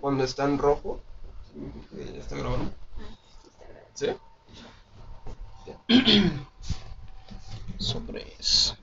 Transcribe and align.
Cuando 0.00 0.24
está 0.24 0.44
en 0.44 0.58
rojo, 0.58 1.00
ya 1.92 2.20
está 2.20 2.36
grabando. 2.36 2.72
¿Sí? 3.94 4.08
Sobres. 7.78 8.73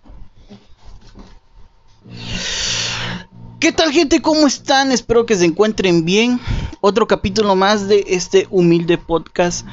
¿Qué 3.62 3.72
tal 3.72 3.92
gente? 3.92 4.24
¿Cómo 4.24 4.48
están? 4.48 4.92
Espero 4.92 5.28
que 5.28 5.36
se 5.36 5.46
encuentren 5.46 6.04
bien. 6.04 6.40
Otro 6.82 7.06
capítulo 7.06 7.56
más 7.56 7.88
de 7.88 8.04
este 8.08 8.48
humilde 8.50 8.98
podcast 8.98 9.68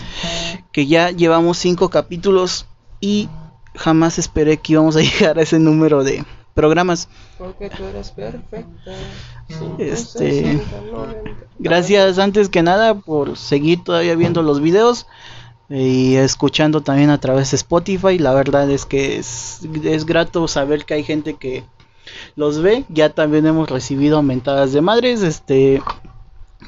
que 0.72 0.86
ya 0.86 1.10
llevamos 1.10 1.56
cinco 1.56 1.88
capítulos 1.88 2.66
y 3.00 3.30
jamás 3.74 4.18
esperé 4.18 4.58
que 4.58 4.74
íbamos 4.74 4.94
a 4.96 5.00
llegar 5.00 5.38
a 5.38 5.42
ese 5.42 5.58
número 5.58 6.04
de 6.04 6.22
programas. 6.52 7.08
Porque 7.38 7.70
tú 7.70 7.82
eres 7.84 8.10
perfecta. 8.10 8.92
Este, 9.78 10.60
Gracias 11.58 12.18
antes 12.18 12.50
que 12.50 12.62
nada 12.62 12.94
por 12.94 13.38
seguir 13.38 13.82
todavía 13.84 14.16
viendo 14.16 14.42
los 14.42 14.60
videos 14.60 15.06
y 15.70 16.16
escuchando 16.16 16.82
también 16.82 17.08
a 17.08 17.20
través 17.20 17.52
de 17.52 17.56
Spotify. 17.56 18.18
La 18.18 18.34
verdad 18.34 18.70
es 18.70 18.84
que 18.84 19.16
es, 19.16 19.60
es 19.82 20.04
grato 20.04 20.46
saber 20.46 20.84
que 20.84 20.92
hay 20.92 21.04
gente 21.04 21.36
que 21.36 21.64
los 22.36 22.60
ve. 22.62 22.84
Ya 22.88 23.10
también 23.10 23.46
hemos 23.46 23.68
recibido 23.68 24.22
mentadas 24.22 24.72
de 24.72 24.80
madres, 24.80 25.22
este 25.22 25.82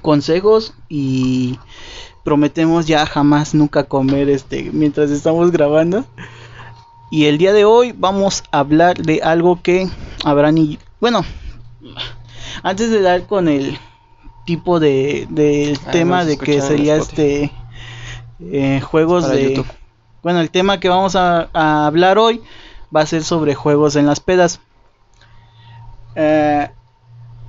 consejos 0.03 0.75
y 0.89 1.59
prometemos 2.25 2.87
ya 2.87 3.05
jamás 3.07 3.55
nunca 3.55 3.85
comer 3.85 4.29
este 4.29 4.71
mientras 4.73 5.11
estamos 5.11 5.51
grabando. 5.51 6.05
Y 7.11 7.25
el 7.27 7.39
día 7.39 7.53
de 7.53 7.65
hoy 7.65 7.93
vamos 7.97 8.45
a 8.53 8.61
hablar 8.61 8.99
de 8.99 9.21
algo 9.23 9.61
que 9.63 9.89
habrán 10.25 10.59
y 10.59 10.79
bueno, 11.01 11.25
antes 12.63 12.91
de 12.91 13.03
dar 13.03 13.27
con 13.27 13.49
el 13.49 13.79
tipo 14.47 14.81
de 14.81 15.27
del 15.31 15.79
Ah, 15.87 15.91
tema 15.91 16.25
de 16.25 16.39
que 16.39 16.61
sería 16.61 16.97
este 16.97 17.53
eh, 18.41 18.81
juegos 18.81 19.25
Para 19.25 19.35
de 19.35 19.43
YouTube. 19.55 19.67
bueno, 20.23 20.41
el 20.41 20.51
tema 20.51 20.79
que 20.81 20.89
vamos 20.89 21.17
a, 21.17 21.49
a 21.53 21.87
hablar 21.87 22.19
hoy 22.19 22.41
va 22.95 23.01
a 23.03 23.07
ser 23.07 23.25
sobre 23.25 23.55
juegos 23.55 23.97
en 23.97 24.07
las 24.07 24.21
pedas. 24.21 24.61
Eh, 26.15 26.69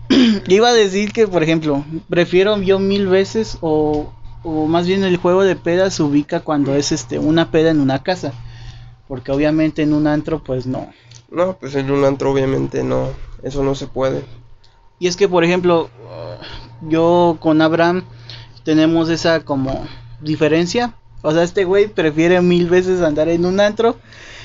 iba 0.48 0.70
a 0.70 0.73
decir 0.73 1.12
que, 1.12 1.28
por 1.28 1.44
ejemplo, 1.44 1.84
prefiero 2.09 2.59
yo 2.62 2.80
mil 2.80 3.08
veces 3.08 3.58
o, 3.62 4.12
o 4.44 4.66
más 4.68 4.88
bien 4.88 5.03
el 5.03 5.18
juego 5.18 5.44
de 5.44 5.56
pedas 5.56 5.95
se 5.95 6.03
ubica 6.03 6.42
cuando 6.42 6.76
es 6.76 6.92
este 6.92 7.20
una 7.20 7.52
peda 7.52 7.72
en 7.72 7.80
una 7.80 8.03
casa. 8.03 8.34
Porque 9.08 9.31
obviamente 9.31 9.81
en 9.81 9.94
un 9.94 10.08
antro 10.08 10.44
pues 10.44 10.66
no. 10.66 10.90
No, 11.30 11.58
pues 11.58 11.76
en 11.76 11.92
un 11.92 12.03
antro 12.03 12.31
obviamente 12.31 12.84
no, 12.84 13.09
eso 13.44 13.64
no 13.64 13.76
se 13.76 13.88
puede. 13.88 14.23
Y 15.00 15.08
es 15.08 15.16
que, 15.16 15.28
por 15.28 15.44
ejemplo, 15.44 15.90
yo 16.81 17.38
con 17.40 17.62
Abraham 17.62 18.03
tenemos 18.64 19.09
esa 19.09 19.40
como 19.40 19.88
diferencia. 20.22 20.94
O 21.23 21.31
sea, 21.31 21.44
este 21.44 21.66
güey 21.66 21.88
prefiere 21.88 22.42
mil 22.42 22.70
veces 22.70 23.02
andar 23.02 23.30
en 23.30 23.46
un 23.46 23.59
antro 23.59 23.98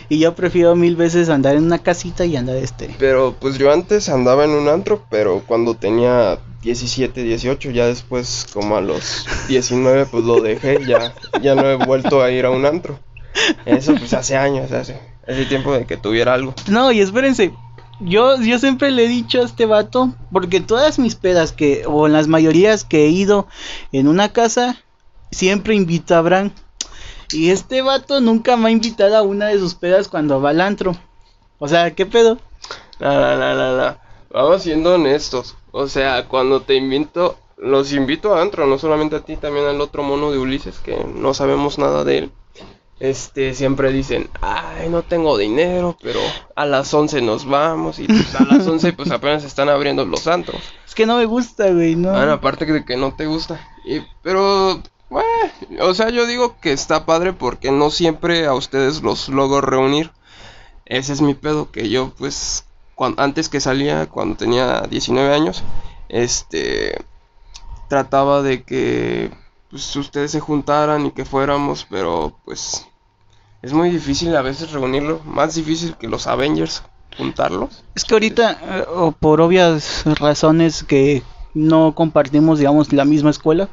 y 0.08 0.18
yo 0.18 0.34
prefiero 0.34 0.76
mil 0.76 0.96
veces 0.96 1.28
andar 1.28 1.56
en 1.56 1.64
una 1.64 1.78
casita 1.78 2.24
y 2.24 2.36
andar 2.36 2.56
este. 2.56 2.94
Pero 2.98 3.34
pues 3.38 3.58
yo 3.58 3.72
antes 3.72 4.08
andaba 4.08 4.44
en 4.44 4.50
un 4.50 4.68
antro, 4.68 5.04
pero 5.10 5.42
cuando 5.46 5.74
tenía 5.74 6.38
17, 6.62 7.22
18, 7.22 7.70
ya 7.70 7.86
después 7.86 8.46
como 8.52 8.76
a 8.76 8.80
los 8.80 9.26
19 9.48 10.06
pues 10.06 10.24
lo 10.24 10.40
dejé, 10.40 10.80
ya, 10.86 11.14
ya 11.42 11.54
no 11.54 11.68
he 11.68 11.76
vuelto 11.76 12.22
a 12.22 12.30
ir 12.30 12.44
a 12.44 12.50
un 12.50 12.66
antro. 12.66 12.98
Eso 13.64 13.94
pues 13.94 14.12
hace 14.14 14.36
años, 14.36 14.72
hace, 14.72 14.98
hace 15.26 15.44
tiempo 15.46 15.72
de 15.72 15.84
que 15.84 15.96
tuviera 15.96 16.34
algo. 16.34 16.54
No, 16.68 16.92
y 16.92 17.00
espérense. 17.00 17.52
Yo, 17.98 18.40
yo 18.42 18.58
siempre 18.58 18.90
le 18.90 19.06
he 19.06 19.08
dicho 19.08 19.40
a 19.40 19.44
este 19.44 19.64
vato, 19.64 20.14
porque 20.30 20.60
todas 20.60 20.98
mis 20.98 21.14
pedas 21.14 21.52
que, 21.52 21.84
o 21.86 22.06
en 22.06 22.12
las 22.12 22.28
mayorías 22.28 22.84
que 22.84 23.06
he 23.06 23.08
ido 23.08 23.46
en 23.90 24.06
una 24.06 24.32
casa, 24.32 24.76
siempre 25.30 25.74
invito 25.74 26.14
a 26.14 26.18
Abraham. 26.18 26.52
Y 27.32 27.50
este 27.50 27.82
vato 27.82 28.20
nunca 28.20 28.56
me 28.56 28.68
ha 28.68 28.70
invitado 28.70 29.16
a 29.16 29.22
una 29.22 29.48
de 29.48 29.58
sus 29.58 29.74
pedas 29.74 30.08
cuando 30.08 30.40
va 30.40 30.50
al 30.50 30.60
antro. 30.60 30.96
O 31.58 31.68
sea, 31.68 31.94
¿qué 31.94 32.06
pedo? 32.06 32.38
No, 33.00 33.36
no, 33.36 33.54
no, 33.54 33.76
no. 33.76 33.96
Vamos 34.30 34.62
siendo 34.62 34.94
honestos. 34.94 35.56
O 35.72 35.88
sea, 35.88 36.26
cuando 36.28 36.62
te 36.62 36.74
invito, 36.74 37.36
los 37.56 37.92
invito 37.92 38.34
a 38.34 38.42
antro, 38.42 38.66
no 38.66 38.78
solamente 38.78 39.16
a 39.16 39.20
ti, 39.20 39.36
también 39.36 39.66
al 39.66 39.80
otro 39.80 40.02
mono 40.02 40.30
de 40.30 40.38
Ulises, 40.38 40.78
que 40.78 40.96
no 41.04 41.34
sabemos 41.34 41.78
nada 41.78 42.04
de 42.04 42.18
él. 42.18 42.32
Este, 42.98 43.52
siempre 43.52 43.92
dicen, 43.92 44.30
ay, 44.40 44.88
no 44.88 45.02
tengo 45.02 45.36
dinero, 45.36 45.98
pero 46.02 46.18
a 46.54 46.64
las 46.64 46.92
11 46.94 47.20
nos 47.20 47.44
vamos. 47.44 47.98
Y 47.98 48.06
pues 48.06 48.34
a 48.34 48.44
las 48.44 48.66
11 48.66 48.94
pues 48.94 49.10
apenas 49.10 49.44
están 49.44 49.68
abriendo 49.68 50.06
los 50.06 50.26
antros. 50.26 50.62
Es 50.86 50.94
que 50.94 51.04
no 51.04 51.18
me 51.18 51.26
gusta, 51.26 51.70
güey, 51.72 51.94
no. 51.94 52.10
Ah, 52.10 52.24
no, 52.24 52.32
aparte 52.32 52.64
de 52.64 52.84
que 52.84 52.96
no 52.96 53.14
te 53.14 53.26
gusta. 53.26 53.60
Y, 53.84 54.00
pero, 54.22 54.80
o 55.80 55.94
sea, 55.94 56.10
yo 56.10 56.26
digo 56.26 56.56
que 56.60 56.72
está 56.72 57.06
padre 57.06 57.32
porque 57.32 57.70
no 57.70 57.90
siempre 57.90 58.46
a 58.46 58.54
ustedes 58.54 59.02
los 59.02 59.28
logro 59.28 59.60
reunir. 59.60 60.10
Ese 60.84 61.12
es 61.12 61.20
mi 61.20 61.34
pedo, 61.34 61.70
que 61.70 61.88
yo 61.88 62.12
pues, 62.16 62.64
antes 63.16 63.48
que 63.48 63.60
salía, 63.60 64.06
cuando 64.06 64.36
tenía 64.36 64.82
19 64.82 65.34
años, 65.34 65.64
este, 66.08 67.04
trataba 67.88 68.42
de 68.42 68.62
que 68.62 69.30
pues 69.70 69.94
ustedes 69.96 70.30
se 70.30 70.40
juntaran 70.40 71.06
y 71.06 71.10
que 71.10 71.24
fuéramos, 71.24 71.86
pero 71.90 72.36
pues 72.44 72.86
es 73.62 73.72
muy 73.72 73.90
difícil 73.90 74.34
a 74.36 74.42
veces 74.42 74.70
reunirlo, 74.72 75.20
más 75.24 75.54
difícil 75.54 75.96
que 75.96 76.08
los 76.08 76.26
Avengers 76.26 76.82
juntarlos. 77.16 77.82
Es 77.94 78.04
que 78.04 78.14
ahorita, 78.14 78.52
eh, 78.62 78.84
o 78.94 79.12
por 79.12 79.40
obvias 79.40 80.04
razones 80.04 80.84
que 80.84 81.22
no 81.54 81.94
compartimos, 81.94 82.58
digamos, 82.58 82.92
la 82.92 83.04
misma 83.04 83.30
escuela. 83.30 83.68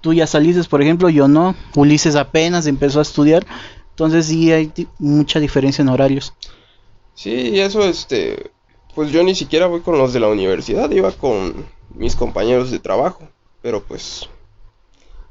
Tú 0.00 0.12
ya 0.12 0.26
saliste, 0.26 0.62
por 0.64 0.82
ejemplo, 0.82 1.08
yo 1.08 1.28
no. 1.28 1.54
Ulises 1.74 2.16
apenas 2.16 2.66
empezó 2.66 2.98
a 2.98 3.02
estudiar. 3.02 3.46
Entonces 3.90 4.26
sí 4.26 4.52
hay 4.52 4.72
mucha 4.98 5.40
diferencia 5.40 5.82
en 5.82 5.88
horarios. 5.88 6.34
Sí, 7.14 7.30
y 7.30 7.60
eso, 7.60 7.82
este, 7.84 8.50
pues 8.94 9.10
yo 9.10 9.22
ni 9.22 9.34
siquiera 9.34 9.66
voy 9.66 9.80
con 9.80 9.96
los 9.96 10.12
de 10.12 10.20
la 10.20 10.28
universidad, 10.28 10.90
iba 10.90 11.10
con 11.12 11.66
mis 11.94 12.14
compañeros 12.14 12.70
de 12.70 12.78
trabajo, 12.78 13.26
pero 13.62 13.82
pues 13.82 14.28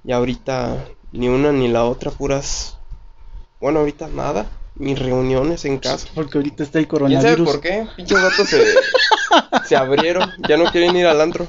ya 0.04 0.18
ahorita 0.18 0.84
ni 1.12 1.28
una 1.30 1.52
ni 1.52 1.68
la 1.68 1.86
otra, 1.86 2.10
puras, 2.10 2.78
bueno, 3.62 3.80
ahorita 3.80 4.08
nada, 4.08 4.50
ni 4.76 4.96
reuniones 4.96 5.64
en 5.66 5.78
casa. 5.78 6.08
Porque 6.16 6.40
ahorita 6.40 6.64
está 6.64 6.80
el 6.80 6.88
¿Quién 6.88 7.12
sabe 7.22 7.36
coronavirus. 7.36 7.50
por 7.52 7.62
qué? 7.62 7.88
Pinches 7.96 8.22
vatos 8.22 8.50
se, 8.50 8.64
se 9.68 9.76
abrieron, 9.76 10.30
ya 10.50 10.58
no 10.58 10.72
quieren 10.72 10.96
ir 10.96 11.06
al 11.06 11.22
antro. 11.22 11.48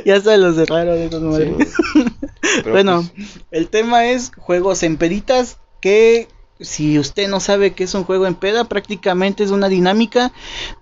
ya 0.04 0.20
se 0.20 0.38
lo 0.38 0.52
cerraron 0.52 1.30
maneras. 1.30 1.68
Pero, 2.64 2.72
bueno, 2.72 3.08
pues, 3.14 3.40
el 3.50 3.68
tema 3.68 4.06
es 4.06 4.32
juegos 4.36 4.82
en 4.82 4.96
peditas. 4.96 5.58
Que 5.80 6.28
si 6.60 6.98
usted 6.98 7.28
no 7.28 7.40
sabe 7.40 7.72
qué 7.72 7.84
es 7.84 7.94
un 7.94 8.04
juego 8.04 8.26
en 8.26 8.34
peda, 8.34 8.64
prácticamente 8.64 9.42
es 9.42 9.50
una 9.50 9.68
dinámica 9.68 10.32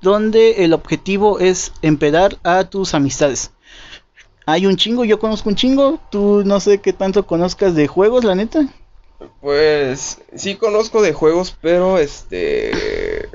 donde 0.02 0.64
el 0.64 0.72
objetivo 0.72 1.38
es 1.38 1.72
empedar 1.82 2.38
a 2.42 2.64
tus 2.64 2.94
amistades. 2.94 3.52
Hay 4.44 4.66
un 4.66 4.76
chingo, 4.76 5.04
yo 5.04 5.18
conozco 5.18 5.50
un 5.50 5.56
chingo. 5.56 6.00
Tú 6.10 6.42
no 6.44 6.58
sé 6.58 6.78
qué 6.78 6.92
tanto 6.92 7.26
conozcas 7.26 7.74
de 7.74 7.86
juegos, 7.86 8.24
la 8.24 8.34
neta. 8.34 8.66
Pues 9.40 10.18
sí 10.34 10.56
conozco 10.56 11.02
de 11.02 11.12
juegos, 11.12 11.56
pero 11.60 11.98
este... 11.98 13.28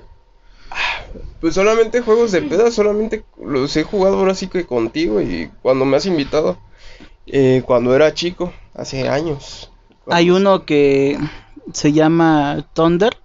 Pues 1.44 1.56
solamente 1.56 2.00
juegos 2.00 2.32
de 2.32 2.42
peda, 2.42 2.72
solamente 2.72 3.26
los 3.38 3.76
he 3.76 3.84
jugado 3.84 4.18
ahora 4.18 4.34
sí 4.34 4.48
que 4.48 4.66
contigo 4.66 5.20
y 5.20 5.52
cuando 5.62 5.84
me 5.84 5.98
has 5.98 6.06
invitado, 6.06 6.58
eh, 7.28 7.64
cuando 7.66 7.94
era 7.94 8.14
chico, 8.14 8.54
hace 8.74 9.10
años. 9.10 9.70
Hay 10.08 10.30
uno 10.30 10.64
que 10.64 11.20
se 11.74 11.92
llama 11.92 12.66
Thunder, 12.72 13.18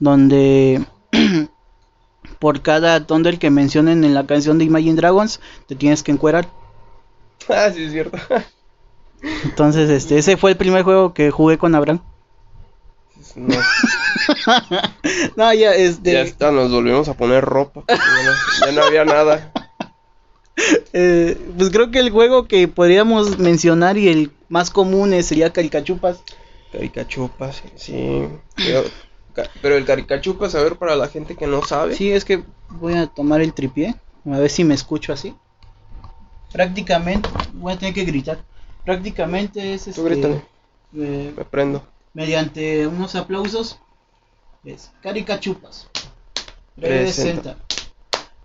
donde 0.00 0.84
por 2.40 2.62
cada 2.62 3.06
Thunder 3.06 3.38
que 3.38 3.50
mencionen 3.50 4.02
en 4.02 4.14
la 4.14 4.26
canción 4.26 4.58
de 4.58 4.64
Imagine 4.64 4.96
Dragons, 4.96 5.38
te 5.68 5.76
tienes 5.76 6.02
que 6.02 6.10
encuerar. 6.10 6.48
Ah, 7.48 7.70
sí, 7.72 7.84
es 7.84 7.92
cierto. 7.92 8.18
Entonces, 9.44 9.88
este, 9.88 10.18
ese 10.18 10.36
fue 10.36 10.50
el 10.50 10.56
primer 10.56 10.82
juego 10.82 11.14
que 11.14 11.30
jugué 11.30 11.58
con 11.58 11.76
Abraham. 11.76 12.00
No, 13.36 13.54
No, 15.36 15.52
ya, 15.54 15.74
este, 15.74 16.12
ya 16.12 16.20
está, 16.22 16.50
nos 16.50 16.70
volvimos 16.70 17.08
a 17.08 17.14
poner 17.14 17.44
ropa. 17.44 17.84
Ya 17.88 17.96
no, 17.96 18.66
ya 18.66 18.72
no 18.72 18.82
había 18.86 19.04
nada. 19.04 19.52
eh, 20.92 21.36
pues 21.56 21.70
creo 21.70 21.90
que 21.90 21.98
el 21.98 22.10
juego 22.10 22.46
que 22.48 22.66
podríamos 22.68 23.38
mencionar 23.38 23.96
y 23.98 24.08
el 24.08 24.32
más 24.48 24.70
común 24.70 25.12
es- 25.14 25.26
sería 25.26 25.52
Caricachupas. 25.52 26.22
Caricachupas, 26.72 27.62
sí. 27.76 28.28
Pero, 29.60 29.76
el 29.76 29.84
caricachupas, 29.84 30.54
a 30.54 30.62
ver, 30.62 30.76
para 30.76 30.96
la 30.96 31.08
gente 31.08 31.36
que 31.36 31.46
no 31.46 31.62
sabe. 31.62 31.94
Sí, 31.94 32.10
es 32.10 32.24
que 32.24 32.42
voy 32.70 32.94
a 32.94 33.06
tomar 33.06 33.40
el 33.42 33.52
tripié, 33.52 33.94
a 34.24 34.38
ver 34.38 34.50
si 34.50 34.64
me 34.64 34.74
escucho 34.74 35.12
así. 35.12 35.34
Prácticamente 36.52 37.28
voy 37.54 37.74
a 37.74 37.78
tener 37.78 37.94
que 37.94 38.04
gritar. 38.04 38.38
prácticamente 38.84 39.74
es 39.74 39.84
Tú 39.84 39.90
este, 39.90 40.04
grítale, 40.04 40.42
eh, 40.96 41.32
me 41.36 41.44
prendo. 41.44 41.82
mediante 42.14 42.86
unos 42.86 43.14
aplausos 43.14 43.78
es 44.66 44.90
Caricachupas 45.02 45.88
Presenta. 46.76 47.56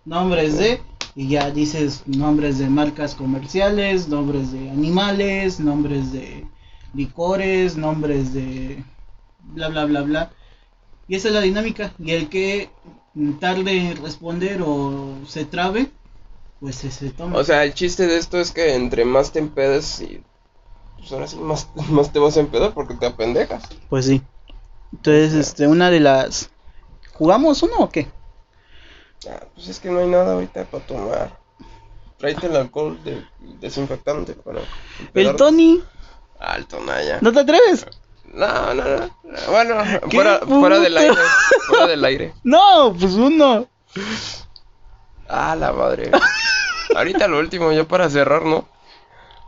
nombres 0.05 0.57
de 0.57 0.79
y 1.15 1.27
ya 1.27 1.51
dices 1.51 2.03
nombres 2.05 2.57
de 2.57 2.69
marcas 2.69 3.15
comerciales, 3.15 4.07
nombres 4.07 4.53
de 4.53 4.69
animales, 4.69 5.59
nombres 5.59 6.13
de 6.13 6.47
licores, 6.93 7.75
nombres 7.75 8.33
de 8.33 8.81
bla 9.39 9.67
bla 9.67 9.85
bla 9.85 10.01
bla. 10.01 10.31
Y 11.07 11.15
esa 11.15 11.27
es 11.27 11.33
la 11.33 11.41
dinámica. 11.41 11.93
Y 11.99 12.11
el 12.11 12.29
que 12.29 12.69
tarde 13.41 13.77
en 13.77 13.97
responder 14.01 14.61
o 14.65 15.15
se 15.27 15.43
trabe, 15.43 15.91
pues 16.61 16.77
se, 16.77 16.91
se 16.91 17.09
toma. 17.09 17.37
O 17.37 17.43
sea, 17.43 17.65
el 17.65 17.73
chiste 17.73 18.07
de 18.07 18.17
esto 18.17 18.39
es 18.39 18.51
que 18.51 18.75
entre 18.75 19.03
más 19.03 19.33
te 19.33 19.39
empedes 19.39 19.99
y 19.99 20.21
pues 20.97 21.11
ahora 21.11 21.27
sí 21.27 21.35
más, 21.37 21.67
más 21.89 22.13
te 22.13 22.19
vas 22.19 22.37
a 22.37 22.41
empedar 22.41 22.73
porque 22.73 22.93
te 22.93 23.07
apendejas. 23.07 23.63
Pues 23.89 24.05
sí. 24.05 24.21
Entonces, 24.91 25.33
este, 25.33 25.67
una 25.67 25.89
de 25.89 25.99
las... 25.99 26.49
¿Jugamos 27.13 27.61
uno 27.63 27.75
o 27.79 27.89
qué? 27.89 28.09
Ah, 29.29 29.43
pues 29.53 29.67
es 29.67 29.79
que 29.79 29.89
no 29.89 29.99
hay 29.99 30.07
nada 30.07 30.33
ahorita 30.33 30.65
para 30.65 30.85
tomar. 30.85 31.39
Tráete 32.17 32.47
el 32.47 32.55
alcohol 32.55 32.99
de, 33.03 33.23
desinfectante 33.59 34.33
para 34.33 34.61
El. 35.13 35.35
Tony, 35.35 35.81
Ah, 36.39 36.55
el 36.57 36.65
tonalla. 36.65 37.19
¿no 37.21 37.31
te 37.31 37.39
atreves? 37.41 37.85
No, 38.33 38.73
no, 38.73 38.83
no. 38.83 39.11
Bueno, 39.49 39.75
¡Qué 40.09 40.15
fuera, 40.15 40.39
fuera 40.39 40.79
del 40.79 40.97
aire. 40.97 41.15
Fuera 41.67 41.87
del 41.87 42.03
aire. 42.05 42.33
No, 42.43 42.95
pues 42.99 43.13
uno. 43.13 43.67
Ah, 45.27 45.55
la 45.55 45.71
madre. 45.71 46.09
Ahorita 46.95 47.27
lo 47.27 47.39
último, 47.39 47.71
ya 47.71 47.83
para 47.87 48.09
cerrar, 48.09 48.43
¿no? 48.43 48.67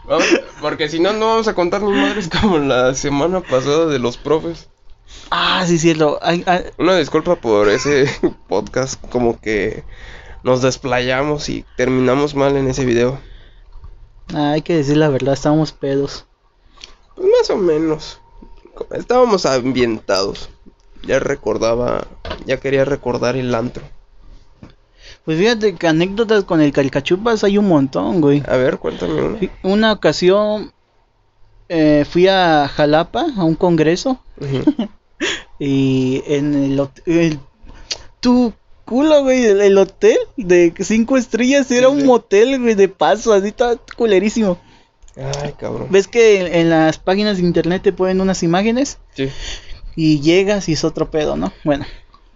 Vamos, 0.06 0.26
porque 0.62 0.90
si 0.90 1.00
no, 1.00 1.14
no 1.14 1.28
vamos 1.28 1.48
a 1.48 1.56
contar 1.56 1.82
ni 1.82 1.92
madres 1.92 2.30
como 2.30 2.60
la 2.60 2.94
semana 2.94 3.40
pasada 3.42 3.86
de 3.88 4.00
los 4.00 4.18
profes. 4.18 4.70
Ah, 5.30 5.64
sí, 5.66 5.80
cierto. 5.80 6.20
Ay, 6.22 6.44
ay, 6.46 6.66
Una 6.78 6.96
disculpa 6.98 7.36
por 7.36 7.70
ese 7.70 8.06
podcast, 8.48 9.04
como 9.10 9.40
que 9.40 9.84
nos 10.44 10.62
desplayamos 10.62 11.50
y 11.50 11.66
terminamos 11.76 12.36
mal 12.36 12.56
en 12.58 12.68
ese 12.70 12.86
video. 12.86 13.20
ah, 14.34 14.52
hay 14.52 14.62
que 14.62 14.76
decir 14.76 14.98
la 14.98 15.10
verdad, 15.10 15.34
estábamos 15.34 15.72
pedos. 15.72 16.26
Pues 17.16 17.28
más 17.40 17.50
o 17.50 17.58
menos. 17.58 18.20
Estábamos 18.92 19.46
ambientados. 19.46 20.50
Ya 21.06 21.20
recordaba, 21.20 22.08
ya 22.46 22.58
quería 22.58 22.86
recordar 22.86 23.36
el 23.36 23.54
antro. 23.56 23.84
Pues 25.26 25.38
fíjate 25.38 25.76
que 25.76 25.88
anécdotas 25.88 26.44
con 26.44 26.62
el 26.62 26.72
Caricachupas 26.72 27.44
hay 27.44 27.58
un 27.58 27.68
montón, 27.68 28.20
güey. 28.22 28.44
A 28.48 28.58
ver, 28.58 28.78
cuéntame 28.78 29.22
una. 29.22 29.40
Una 29.64 29.92
ocasión 29.94 30.72
eh, 31.70 32.06
fui 32.10 32.28
a 32.28 32.68
Jalapa 32.68 33.26
a 33.38 33.44
un 33.44 33.56
congreso 33.56 34.20
Ujú. 34.40 34.90
y 35.66 36.24
en 36.28 36.54
el 36.56 36.80
hotel... 36.80 37.40
Tu 38.20 38.54
culo, 38.86 39.24
güey, 39.24 39.46
el, 39.46 39.62
el 39.62 39.78
hotel 39.78 40.18
de 40.38 40.74
cinco 40.80 41.18
estrellas 41.18 41.70
era 41.72 41.90
un 41.90 42.06
motel, 42.06 42.60
güey, 42.62 42.76
de 42.76 42.90
paso, 42.90 43.34
así 43.34 43.52
todo 43.52 43.80
culerísimo. 43.98 44.58
Ay, 45.16 45.54
cabrón. 45.58 45.88
¿Ves 45.90 46.08
que 46.08 46.42
en, 46.42 46.54
en 46.54 46.70
las 46.70 46.98
páginas 47.00 47.38
de 47.38 47.44
internet 47.44 47.82
te 47.84 47.94
ponen 47.94 48.22
unas 48.22 48.44
imágenes? 48.44 48.98
Sí. 49.14 49.30
Y 49.96 50.22
llegas 50.22 50.70
y 50.70 50.74
es 50.74 50.84
otro 50.84 51.12
pedo, 51.12 51.36
¿no? 51.36 51.54
Bueno, 51.64 51.86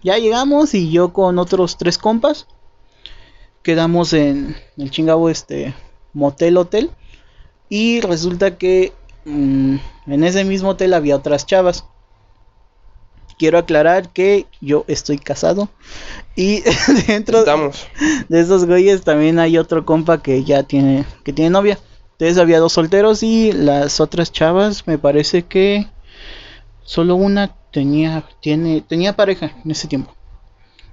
ya 0.03 0.17
llegamos 0.17 0.73
y 0.73 0.91
yo 0.91 1.11
con 1.11 1.39
otros 1.39 1.77
tres 1.77 1.97
compas 1.97 2.47
quedamos 3.61 4.13
en 4.13 4.55
el 4.77 4.91
chingabo 4.91 5.29
este 5.29 5.73
motel 6.13 6.55
hotel 6.55 6.91
y 7.67 7.99
resulta 7.99 8.57
que 8.57 8.93
mm, 9.25 9.75
en 10.07 10.23
ese 10.23 10.45
mismo 10.45 10.69
hotel 10.69 10.93
había 10.93 11.17
otras 11.17 11.45
chavas. 11.45 11.85
Quiero 13.37 13.57
aclarar 13.59 14.09
que 14.09 14.47
yo 14.61 14.83
estoy 14.87 15.17
casado 15.17 15.69
y 16.35 16.63
dentro 17.07 17.39
Estamos. 17.39 17.87
de 18.29 18.39
esos 18.39 18.65
güeyes 18.65 19.03
también 19.03 19.39
hay 19.39 19.57
otro 19.57 19.85
compa 19.85 20.21
que 20.21 20.43
ya 20.43 20.63
tiene 20.63 21.05
que 21.23 21.33
tiene 21.33 21.51
novia. 21.51 21.77
Entonces 22.13 22.39
había 22.39 22.59
dos 22.59 22.73
solteros 22.73 23.21
y 23.21 23.51
las 23.51 23.99
otras 23.99 24.31
chavas 24.31 24.87
me 24.87 24.97
parece 24.97 25.43
que 25.43 25.87
solo 26.83 27.15
una 27.15 27.55
tenía 27.71 28.23
tiene 28.41 28.81
tenía 28.81 29.15
pareja 29.15 29.51
en 29.63 29.69
ese 29.71 29.87
tiempo. 29.87 30.13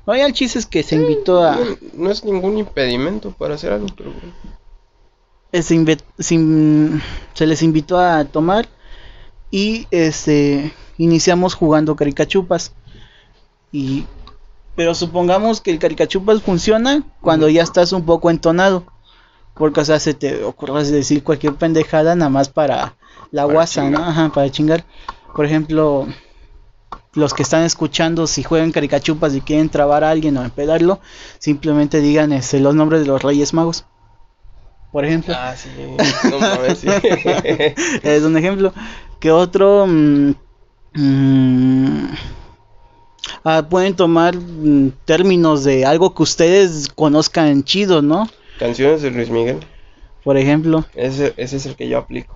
No, 0.06 0.12
el 0.12 0.32
chiste 0.34 0.58
es 0.58 0.66
que 0.66 0.82
se 0.82 0.96
invitó 0.96 1.42
a 1.42 1.56
No, 1.56 1.64
no 1.94 2.10
es 2.10 2.24
ningún 2.24 2.58
impedimento 2.58 3.30
para 3.32 3.54
hacer 3.54 3.72
algo, 3.72 3.86
pero 3.96 4.12
eh, 5.52 5.62
se, 5.62 5.82
se 6.18 6.38
se 7.32 7.46
les 7.46 7.62
invitó 7.62 7.98
a 7.98 8.24
tomar 8.26 8.68
y 9.54 9.86
este 9.92 10.74
iniciamos 10.98 11.54
jugando 11.54 11.94
caricachupas 11.94 12.72
y 13.70 14.04
pero 14.74 14.96
supongamos 14.96 15.60
que 15.60 15.70
el 15.70 15.78
caricachupas 15.78 16.42
funciona 16.42 17.04
cuando 17.20 17.48
ya 17.48 17.62
estás 17.62 17.92
un 17.92 18.04
poco 18.04 18.30
entonado 18.30 18.84
porque 19.54 19.78
o 19.78 19.84
sea 19.84 20.00
se 20.00 20.12
te 20.12 20.42
ocurre 20.42 20.82
decir 20.82 21.22
cualquier 21.22 21.54
pendejada 21.54 22.16
nada 22.16 22.30
más 22.30 22.48
para 22.48 22.96
la 23.30 23.42
Para 23.42 23.54
guasa 23.54 23.88
¿no? 23.88 23.98
Ajá, 24.04 24.32
para 24.34 24.50
chingar 24.50 24.84
por 25.36 25.46
ejemplo 25.46 26.08
los 27.12 27.32
que 27.32 27.44
están 27.44 27.62
escuchando 27.62 28.26
si 28.26 28.42
juegan 28.42 28.72
caricachupas 28.72 29.36
y 29.36 29.40
quieren 29.40 29.68
trabar 29.68 30.02
a 30.02 30.10
alguien 30.10 30.36
o 30.36 30.42
empedarlo 30.42 30.98
simplemente 31.38 32.00
digan 32.00 32.32
este, 32.32 32.58
los 32.58 32.74
nombres 32.74 33.02
de 33.02 33.06
los 33.06 33.22
Reyes 33.22 33.54
Magos 33.54 33.84
por 34.94 35.04
ejemplo 35.04 35.34
Ah, 35.36 35.56
sí. 35.56 35.68
No 36.30 36.38
mames, 36.38 36.78
sí. 36.78 36.86
es 38.04 38.22
un 38.22 38.36
ejemplo. 38.36 38.72
Que 39.20 39.30
otro? 39.30 39.86
mm, 39.86 40.34
mm, 40.94 42.08
ah, 43.44 43.66
pueden 43.68 43.96
tomar 43.96 44.36
mm, 44.36 44.90
términos 45.04 45.64
de 45.64 45.84
algo 45.86 46.14
que 46.14 46.22
ustedes 46.22 46.88
conozcan 46.94 47.64
chido, 47.64 48.02
¿no? 48.02 48.28
Canciones 48.58 49.02
de 49.02 49.10
Luis 49.10 49.30
Miguel. 49.30 49.60
Por 50.22 50.36
ejemplo. 50.36 50.84
Ese, 50.94 51.34
ese 51.36 51.56
es 51.56 51.66
el 51.66 51.76
que 51.76 51.88
yo 51.88 51.98
aplico. 51.98 52.34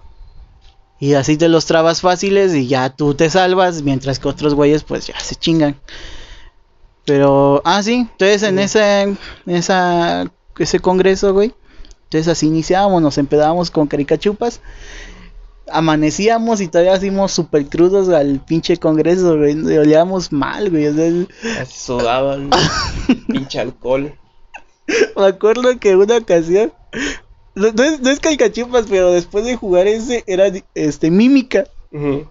Y 1.01 1.15
así 1.15 1.37
te 1.37 1.49
los 1.49 1.67
trabas 1.67 2.01
fáciles 2.01 2.55
y 2.55 2.67
ya 2.67 2.91
tú 2.91 3.15
te 3.15 3.31
salvas, 3.31 3.83
mientras 3.83 4.19
que 4.19 4.29
otros 4.29 4.55
güeyes 4.55 4.83
pues 4.83 5.07
ya 5.07 5.19
se 5.21 5.37
chingan. 5.37 5.81
Pero, 7.05 7.63
ah, 7.65 7.83
sí, 7.83 8.07
entonces 8.11 8.43
en 8.43 8.57
Ujú. 8.57 8.65
ese, 8.65 9.03
en 9.03 9.19
esa, 9.47 10.31
ese 10.59 10.81
congreso, 10.81 11.33
güey, 11.33 11.55
entonces 12.05 12.29
así 12.29 12.49
iniciábamos, 12.49 13.01
nos 13.01 13.17
empedábamos 13.17 13.71
con 13.71 13.87
caricachupas, 13.87 14.61
amanecíamos 15.73 16.61
y 16.61 16.69
todavía 16.69 16.94
hacíamos 16.94 17.32
super 17.32 17.67
crudos 17.67 18.09
al 18.09 18.41
pinche 18.41 18.77
congreso, 18.77 19.37
güey, 19.37 19.56
y 19.56 19.77
olíamos 19.77 20.32
mal, 20.32 20.70
güey, 20.70 20.87
o 20.87 20.94
sea, 20.94 21.67
sudaban. 21.67 22.51
pinche 23.29 23.60
alcohol. 23.60 24.15
me 25.17 25.27
acuerdo 25.27 25.79
que 25.79 25.96
una 25.96 26.19
ocasión, 26.19 26.72
no, 27.55 27.72
no 27.72 27.82
es, 27.82 28.01
no 28.01 28.10
es 28.10 28.20
caricachupas, 28.20 28.87
pero 28.89 29.13
después 29.13 29.44
de 29.44 29.56
jugar 29.56 29.87
ese, 29.87 30.25
era, 30.27 30.51
este, 30.75 31.10
mímica. 31.10 31.65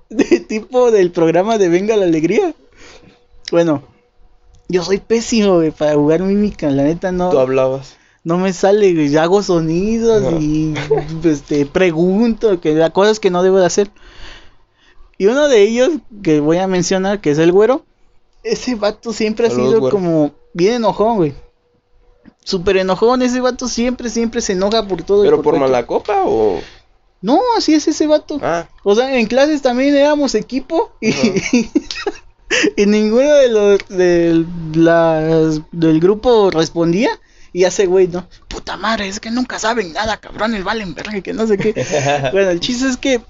De 0.10 0.40
tipo 0.42 0.92
del 0.92 1.12
programa 1.12 1.58
de 1.58 1.68
Venga 1.68 1.98
la 1.98 2.06
Alegría. 2.06 2.54
Bueno, 3.52 3.82
yo 4.70 4.84
soy 4.84 5.00
pésimo, 5.00 5.56
güey, 5.56 5.72
para 5.72 5.96
jugar 5.96 6.22
mímica, 6.22 6.70
la 6.70 6.84
neta 6.84 7.10
Tú 7.10 7.16
no, 7.16 7.32
hablabas. 7.32 7.97
No 8.28 8.38
me 8.38 8.52
sale, 8.52 8.94
güey, 8.94 9.10
yo 9.10 9.22
hago 9.22 9.42
sonidos 9.42 10.42
y 10.42 10.74
este 11.24 11.66
pregunto, 11.66 12.60
que 12.60 12.90
cosas 12.94 13.22
que 13.22 13.30
no 13.32 13.42
debo 13.42 13.58
de 13.58 13.66
hacer. 13.66 13.90
Y 15.18 15.28
uno 15.28 15.48
de 15.48 15.62
ellos 15.64 15.92
que 16.22 16.42
voy 16.42 16.58
a 16.58 16.68
mencionar, 16.68 17.22
que 17.22 17.32
es 17.32 17.38
el 17.38 17.54
güero, 17.54 17.86
ese 18.44 18.76
vato 18.76 19.14
siempre 19.14 19.48
ha 19.48 19.50
sido 19.50 19.80
güero. 19.80 19.90
como 19.96 20.32
bien 20.54 20.74
enojón, 20.76 21.16
güey. 21.16 21.34
Súper 22.44 22.76
enojón, 22.78 23.22
ese 23.22 23.40
vato 23.40 23.70
siempre, 23.70 24.10
siempre 24.10 24.42
se 24.42 24.52
enoja 24.54 24.86
por 24.86 25.04
todo. 25.04 25.24
y 25.24 25.28
¿Pero 25.28 25.38
por 25.42 25.54
cualquier- 25.56 25.72
mala 25.72 25.88
copa 25.88 26.24
o.? 26.26 26.60
No, 27.22 27.40
así 27.58 27.74
es 27.76 27.88
ese 27.88 28.08
vato. 28.08 28.40
Ah, 28.44 28.68
O 28.84 28.94
sea, 28.94 29.18
en 29.18 29.26
clases 29.26 29.62
también 29.62 29.96
éramos 29.96 30.36
equipo 30.36 30.92
y, 31.02 31.12
y 32.76 32.86
ninguno 32.86 33.34
de 33.34 33.50
los 33.50 33.80
del, 33.90 34.46
las- 34.74 35.62
del 35.72 36.00
grupo 36.02 36.52
respondía. 36.52 37.10
Y 37.54 37.64
hace 37.64 37.86
güey, 37.86 38.08
¿no? 38.08 38.28
Puta 38.48 38.78
madre, 38.78 39.08
es 39.08 39.20
que 39.20 39.32
nunca 39.32 39.60
saben 39.60 39.94
nada, 39.94 40.18
cabrones, 40.18 40.64
valen 40.64 40.94
verga, 40.94 41.22
que 41.22 41.34
no 41.34 41.48
sé 41.48 41.58
qué. 41.58 41.74
bueno, 42.32 42.50
el 42.50 42.60
chiste 42.60 42.88
es 42.88 42.98
que 42.98 43.22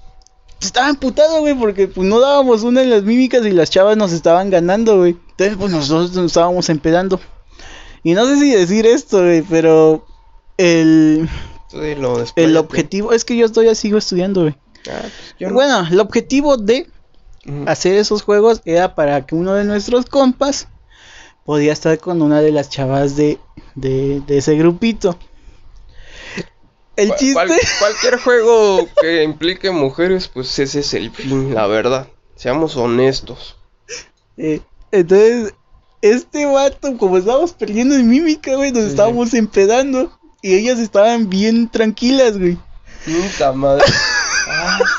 estaba 0.60 0.88
emputado, 0.88 1.40
güey, 1.40 1.54
porque 1.54 1.88
pues 1.88 2.06
no 2.06 2.20
dábamos 2.20 2.62
una 2.62 2.82
en 2.82 2.90
las 2.90 3.02
mímicas 3.04 3.46
y 3.46 3.50
las 3.50 3.70
chavas 3.70 3.96
nos 3.96 4.12
estaban 4.12 4.50
ganando, 4.50 4.98
güey. 4.98 5.16
Entonces, 5.30 5.56
pues 5.56 5.70
nosotros 5.70 6.12
nos 6.14 6.26
estábamos 6.26 6.68
empedando. 6.68 7.20
Y 8.02 8.14
no 8.14 8.26
sé 8.26 8.38
si 8.38 8.50
decir 8.50 8.86
esto, 8.86 9.18
güey, 9.22 9.42
pero 9.42 10.06
el, 10.56 11.28
el 12.36 12.56
objetivo 12.56 13.12
es 13.12 13.24
que 13.24 13.36
yo 13.36 13.46
estoy 13.46 13.72
sigo 13.74 13.98
estudiando, 13.98 14.42
güey. 14.42 14.56
Ah, 14.90 15.02
pues 15.38 15.50
no. 15.50 15.54
Bueno, 15.54 15.86
el 15.90 16.00
objetivo 16.00 16.56
de 16.56 16.88
hacer 17.66 17.94
esos 17.94 18.22
juegos 18.22 18.60
era 18.64 18.94
para 18.94 19.24
que 19.26 19.34
uno 19.34 19.54
de 19.54 19.64
nuestros 19.64 20.06
compas 20.06 20.68
podía 21.48 21.72
estar 21.72 21.98
con 21.98 22.20
una 22.20 22.42
de 22.42 22.52
las 22.52 22.68
chavas 22.68 23.16
de, 23.16 23.38
de, 23.74 24.20
de 24.26 24.36
ese 24.36 24.54
grupito. 24.58 25.18
El 26.94 27.14
chiste. 27.14 27.56
cualquier 27.78 28.18
juego 28.22 28.86
que 29.00 29.22
implique 29.22 29.70
mujeres, 29.70 30.28
pues 30.28 30.58
ese 30.58 30.80
es 30.80 30.92
el 30.92 31.10
fin, 31.10 31.54
la 31.54 31.66
verdad. 31.66 32.06
Seamos 32.36 32.76
honestos. 32.76 33.56
Eh, 34.36 34.60
entonces, 34.92 35.54
este 36.02 36.44
vato, 36.44 36.98
como 36.98 37.16
estábamos 37.16 37.54
perdiendo 37.54 37.94
en 37.94 38.06
mímica, 38.06 38.54
güey, 38.54 38.70
nos 38.70 38.84
estábamos 38.84 39.32
empedando. 39.32 40.12
Y 40.42 40.54
ellas 40.54 40.78
estaban 40.78 41.30
bien 41.30 41.70
tranquilas, 41.70 42.36
güey. 42.36 42.58
Puta 43.06 43.54
madre. 43.54 43.86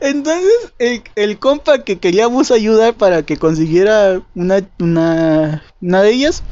Entonces, 0.00 0.72
el, 0.78 1.02
el, 1.16 1.38
compa 1.38 1.84
que 1.84 1.98
queríamos 1.98 2.50
ayudar 2.50 2.94
para 2.94 3.24
que 3.24 3.36
consiguiera 3.36 4.22
una, 4.34 4.68
una, 4.78 5.64
una 5.80 6.02
de 6.02 6.10
ellas, 6.10 6.42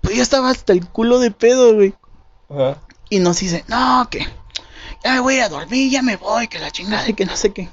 pues 0.00 0.16
ya 0.16 0.22
estaba 0.22 0.50
hasta 0.50 0.72
el 0.72 0.86
culo 0.86 1.18
de 1.18 1.30
pedo, 1.30 1.74
güey. 1.74 1.94
Ajá. 2.50 2.78
Y 3.10 3.18
nos 3.20 3.38
dice, 3.38 3.64
no, 3.68 4.08
que 4.10 4.26
ya 5.04 5.12
me 5.12 5.20
voy 5.20 5.38
a 5.38 5.48
dormir, 5.48 5.90
ya 5.90 6.02
me 6.02 6.16
voy, 6.16 6.48
que 6.48 6.58
la 6.58 6.70
chingada 6.70 7.12
que 7.12 7.26
no 7.26 7.36
sé 7.36 7.52
qué. 7.52 7.68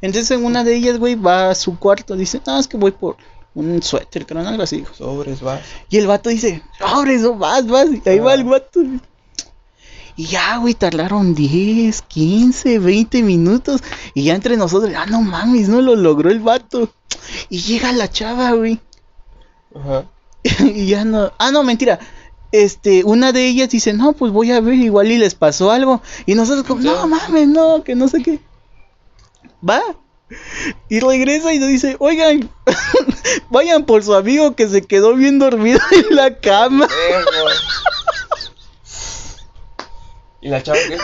Entonces, 0.00 0.36
una 0.38 0.64
de 0.64 0.74
ellas, 0.74 0.98
güey, 0.98 1.14
va 1.14 1.50
a 1.50 1.54
su 1.54 1.78
cuarto, 1.78 2.16
dice, 2.16 2.40
no, 2.46 2.58
es 2.58 2.66
que 2.66 2.76
voy 2.76 2.90
por 2.90 3.16
un 3.54 3.82
suéter, 3.82 4.26
creo, 4.26 4.46
algo 4.46 4.62
así. 4.62 4.84
Sobres, 4.96 5.40
vas. 5.40 5.60
Y 5.90 5.98
el 5.98 6.06
vato 6.06 6.30
dice, 6.30 6.62
sobres, 6.78 7.22
vas, 7.38 7.66
vas. 7.66 7.88
Y 8.04 8.08
ahí 8.08 8.18
va 8.18 8.34
el 8.34 8.44
vato. 8.44 8.80
Y 10.16 10.26
ya, 10.26 10.58
güey, 10.58 10.74
tardaron 10.74 11.34
10, 11.34 12.02
15, 12.02 12.78
20 12.78 13.22
minutos. 13.22 13.82
Y 14.14 14.24
ya 14.24 14.34
entre 14.34 14.56
nosotros, 14.56 14.92
ah, 14.96 15.06
no 15.06 15.22
mames, 15.22 15.68
no 15.68 15.80
lo 15.80 15.96
logró 15.96 16.30
el 16.30 16.40
vato. 16.40 16.92
Y 17.48 17.60
llega 17.60 17.92
la 17.92 18.10
chava, 18.10 18.52
güey. 18.52 18.80
Ajá. 19.74 20.04
y 20.64 20.86
ya 20.86 21.04
no. 21.04 21.32
Ah, 21.38 21.50
no, 21.50 21.62
mentira. 21.62 21.98
Este, 22.50 23.02
una 23.04 23.32
de 23.32 23.48
ellas 23.48 23.70
dice, 23.70 23.94
no, 23.94 24.12
pues 24.12 24.30
voy 24.30 24.52
a 24.52 24.60
ver, 24.60 24.74
igual 24.74 25.10
y 25.10 25.18
les 25.18 25.34
pasó 25.34 25.70
algo. 25.70 26.02
Y 26.26 26.34
nosotros, 26.34 26.66
como, 26.66 26.82
no 26.82 27.08
mames, 27.08 27.48
no, 27.48 27.82
que 27.82 27.94
no 27.94 28.08
sé 28.08 28.22
qué. 28.22 28.40
Va. 29.66 29.80
Y 30.88 31.00
regresa 31.00 31.52
y 31.52 31.58
nos 31.58 31.68
dice, 31.68 31.96
oigan, 31.98 32.50
vayan 33.50 33.84
por 33.84 34.02
su 34.02 34.14
amigo 34.14 34.54
que 34.54 34.68
se 34.68 34.82
quedó 34.82 35.14
bien 35.14 35.38
dormido 35.38 35.80
en 35.90 36.16
la 36.16 36.38
cama. 36.38 36.88
¿Y 40.42 40.48
la 40.48 40.60
chava 40.60 40.78
qué? 40.88 40.98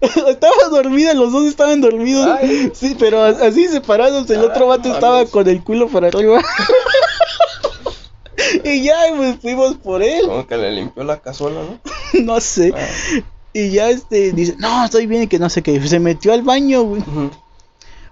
estaba 0.30 0.68
dormida, 0.70 1.12
los 1.12 1.30
dos 1.30 1.46
estaban 1.46 1.82
dormidos. 1.82 2.26
Sí, 2.72 2.96
pero 2.98 3.22
así 3.22 3.68
separados, 3.68 4.28
el 4.30 4.42
otro 4.42 4.66
vato 4.66 4.92
estaba 4.92 5.26
con 5.26 5.46
el 5.46 5.62
culo 5.62 5.88
para 5.88 6.08
arriba. 6.08 6.42
y 8.64 8.82
ya, 8.82 8.96
pues 9.14 9.36
fuimos 9.42 9.74
por 9.74 10.02
él. 10.02 10.26
Como 10.26 10.46
que 10.46 10.56
le 10.56 10.72
limpió 10.72 11.04
la 11.04 11.20
cazuela, 11.20 11.60
¿no? 11.60 11.80
no 12.22 12.40
sé. 12.40 12.72
Ah. 12.74 13.22
Y 13.52 13.72
ya 13.72 13.90
este 13.90 14.32
dice, 14.32 14.56
no, 14.58 14.86
estoy 14.86 15.06
bien 15.06 15.24
y 15.24 15.26
que 15.26 15.38
no 15.38 15.50
sé 15.50 15.62
qué. 15.62 15.86
Se 15.86 16.00
metió 16.00 16.32
al 16.32 16.40
baño, 16.40 16.82
güey. 16.84 17.02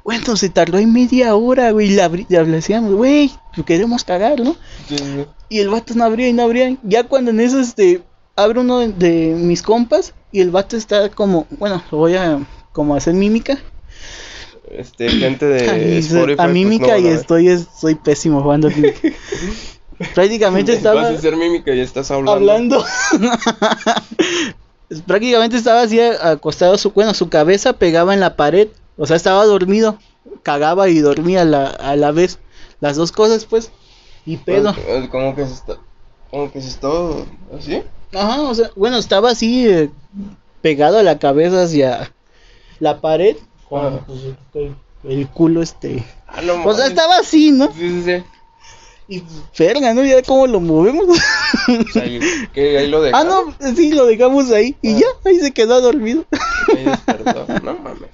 Bueno, 0.04 0.36
se 0.36 0.50
tardó 0.50 0.76
ahí 0.76 0.84
media 0.84 1.34
hora, 1.36 1.70
güey. 1.70 1.88
Le, 1.88 2.06
decíamos, 2.28 2.92
güey, 2.92 3.32
queremos 3.64 4.04
cagar, 4.04 4.40
¿no? 4.40 4.56
Y 5.48 5.60
el 5.60 5.70
vato 5.70 5.94
no 5.94 6.04
abría 6.04 6.28
y 6.28 6.34
no 6.34 6.42
abría. 6.42 6.76
Ya 6.82 7.04
cuando 7.04 7.30
en 7.30 7.40
eso, 7.40 7.58
este, 7.58 8.02
abre 8.36 8.60
uno 8.60 8.80
de 8.80 9.34
mis 9.38 9.62
compas 9.62 10.12
y 10.32 10.40
el 10.40 10.50
vato 10.50 10.76
está 10.76 11.08
como, 11.10 11.46
bueno, 11.50 11.82
lo 11.90 11.98
voy 11.98 12.14
a 12.14 12.40
como 12.72 12.94
hacer 12.94 13.14
mímica. 13.14 13.58
Este, 14.70 15.08
gente 15.08 15.46
de 15.46 15.98
Spotify, 15.98 16.32
a 16.32 16.44
pues, 16.44 16.50
mímica 16.50 16.98
y 16.98 17.08
estoy, 17.08 17.48
estoy 17.48 17.96
pésimo 17.96 18.42
jugando. 18.42 18.68
Prácticamente 20.14 20.72
estaba. 20.72 21.02
Vas 21.02 21.12
a 21.12 21.18
hacer 21.18 21.36
mímica 21.36 21.74
y 21.74 21.80
estás 21.80 22.10
hablando. 22.10 22.32
Hablando. 22.32 22.84
Prácticamente 25.06 25.56
estaba 25.56 25.82
así 25.82 26.00
acostado, 26.00 26.76
su, 26.78 26.90
bueno, 26.90 27.14
su 27.14 27.28
cabeza 27.28 27.74
pegaba 27.74 28.14
en 28.14 28.20
la 28.20 28.36
pared. 28.36 28.68
O 28.96 29.06
sea, 29.06 29.16
estaba 29.16 29.44
dormido. 29.44 29.98
Cagaba 30.42 30.88
y 30.88 30.98
dormía 31.00 31.42
a 31.42 31.44
la, 31.44 31.66
a 31.66 31.96
la 31.96 32.12
vez. 32.12 32.38
Las 32.80 32.96
dos 32.96 33.12
cosas, 33.12 33.44
pues. 33.44 33.70
Y 34.24 34.36
pedo. 34.38 34.74
Como 35.10 35.34
que 35.34 35.46
se 35.46 35.54
está. 35.54 35.78
Como 36.30 36.50
que 36.50 36.60
se 36.60 36.68
está 36.68 36.88
así. 37.56 37.82
Ajá, 38.12 38.42
o 38.42 38.54
sea, 38.54 38.70
bueno, 38.76 38.98
estaba 38.98 39.30
así 39.30 39.68
eh, 39.68 39.90
pegado 40.62 40.98
a 40.98 41.02
la 41.02 41.18
cabeza 41.18 41.62
hacia 41.62 42.12
la 42.78 43.00
pared. 43.00 43.36
Pues, 43.68 44.74
el 45.04 45.28
culo 45.28 45.62
este. 45.62 46.04
Ah, 46.26 46.40
o 46.64 46.74
sea, 46.74 46.86
estaba 46.86 47.18
así, 47.18 47.52
¿no? 47.52 47.72
Sí, 47.72 47.88
sí, 47.88 48.02
sí. 48.02 48.24
Y 49.08 49.24
verga, 49.58 49.92
¿no? 49.92 50.04
Ya 50.04 50.22
cómo 50.22 50.46
lo 50.46 50.60
movemos. 50.60 51.06
O 51.08 51.92
sea, 51.92 52.04
que 52.52 52.78
ahí 52.78 52.86
lo 52.86 53.02
dejamos. 53.02 53.34
Ah, 53.34 53.54
no, 53.60 53.74
sí, 53.74 53.92
lo 53.92 54.06
dejamos 54.06 54.50
ahí. 54.52 54.76
Y 54.82 54.94
ah. 54.94 54.98
ya, 54.98 55.30
ahí 55.30 55.40
se 55.40 55.52
quedó 55.52 55.80
dormido. 55.80 56.24
Ahí 56.76 56.84
despertó. 56.84 57.46
No 57.62 57.74
mames. 57.74 58.10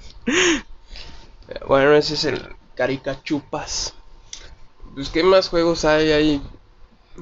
Bueno, 1.67 1.93
ese 1.95 2.15
es 2.15 2.25
el 2.25 2.41
Caricachupas. 2.75 3.93
Pues, 4.95 5.09
¿qué 5.09 5.23
más 5.23 5.49
juegos 5.49 5.85
hay 5.85 6.11
ahí? 6.11 6.41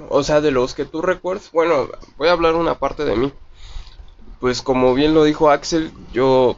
O 0.09 0.23
sea, 0.23 0.41
de 0.41 0.51
los 0.51 0.73
que 0.73 0.85
tú 0.85 1.01
recuerdas. 1.01 1.51
Bueno, 1.51 1.89
voy 2.17 2.27
a 2.27 2.33
hablar 2.33 2.55
una 2.55 2.79
parte 2.79 3.05
de 3.05 3.15
mí. 3.15 3.33
Pues 4.39 4.61
como 4.61 4.93
bien 4.93 5.13
lo 5.13 5.23
dijo 5.23 5.49
Axel, 5.49 5.91
yo 6.11 6.57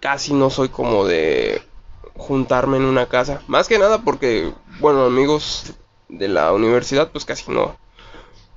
casi 0.00 0.34
no 0.34 0.50
soy 0.50 0.68
como 0.68 1.04
de 1.04 1.62
juntarme 2.16 2.78
en 2.78 2.84
una 2.84 3.06
casa. 3.06 3.42
Más 3.46 3.68
que 3.68 3.78
nada 3.78 3.98
porque, 3.98 4.52
bueno, 4.80 5.04
amigos 5.04 5.74
de 6.08 6.28
la 6.28 6.52
universidad, 6.52 7.10
pues 7.10 7.24
casi 7.24 7.50
no, 7.50 7.76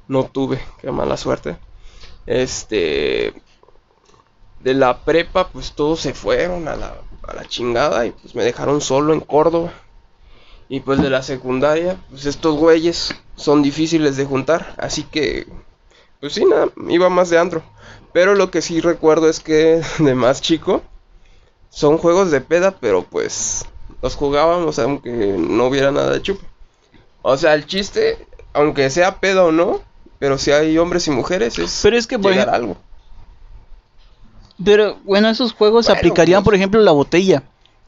no 0.07 0.23
tuve. 0.23 0.59
Qué 0.81 0.91
mala 0.91 1.17
suerte. 1.17 1.57
Este, 2.25 3.33
de 4.61 4.73
la 4.73 5.03
prepa, 5.03 5.49
pues 5.49 5.73
todos 5.73 5.99
se 5.99 6.13
fueron 6.13 6.67
a 6.67 6.75
la, 6.75 6.95
a 7.27 7.33
la 7.33 7.45
chingada 7.45 8.05
y 8.05 8.11
pues 8.11 8.33
me 8.35 8.43
dejaron 8.43 8.81
solo 8.81 9.13
en 9.13 9.19
Córdoba. 9.19 9.71
Y 10.67 10.79
pues 10.79 11.01
de 11.01 11.09
la 11.09 11.21
secundaria, 11.21 11.97
pues 12.09 12.25
estos 12.25 12.55
güeyes 12.57 13.13
son 13.35 13.61
difíciles 13.61 14.17
de 14.17 14.25
juntar. 14.25 14.75
Así 14.77 15.03
que, 15.03 15.47
pues 16.19 16.33
sí, 16.33 16.45
nada, 16.45 16.69
iba 16.89 17.09
más 17.09 17.29
de 17.29 17.37
andro. 17.37 17.63
Pero 18.13 18.33
lo 18.33 18.49
que 18.49 18.61
sí 18.61 18.81
recuerdo 18.81 19.29
es 19.29 19.39
que 19.39 19.81
de 19.99 20.15
más 20.15 20.41
chico, 20.41 20.81
son 21.69 21.97
juegos 21.97 22.31
de 22.31 22.41
peda, 22.41 22.71
pero 22.79 23.03
pues 23.03 23.65
los 24.01 24.15
jugábamos 24.15 24.79
aunque 24.79 25.35
no 25.37 25.67
hubiera 25.67 25.91
nada 25.91 26.11
de 26.11 26.21
chupe. 26.21 26.45
O 27.21 27.37
sea, 27.37 27.53
el 27.53 27.65
chiste, 27.65 28.25
aunque 28.53 28.89
sea 28.89 29.19
peda 29.19 29.43
o 29.43 29.51
no, 29.51 29.81
pero 30.19 30.37
si 30.37 30.51
hay 30.51 30.77
hombres 30.77 31.07
y 31.07 31.11
mujeres, 31.11 31.59
es, 31.59 31.79
pero 31.83 31.97
es 31.97 32.07
que, 32.07 32.17
llegar 32.17 32.49
algo. 32.49 32.77
Pero 34.63 34.97
bueno, 35.03 35.29
esos 35.29 35.53
juegos 35.53 35.89
aplicarían, 35.89 36.41
pues 36.41 36.45
por 36.45 36.55
ejemplo, 36.55 36.79
la 36.81 36.91
botella. 36.91 37.43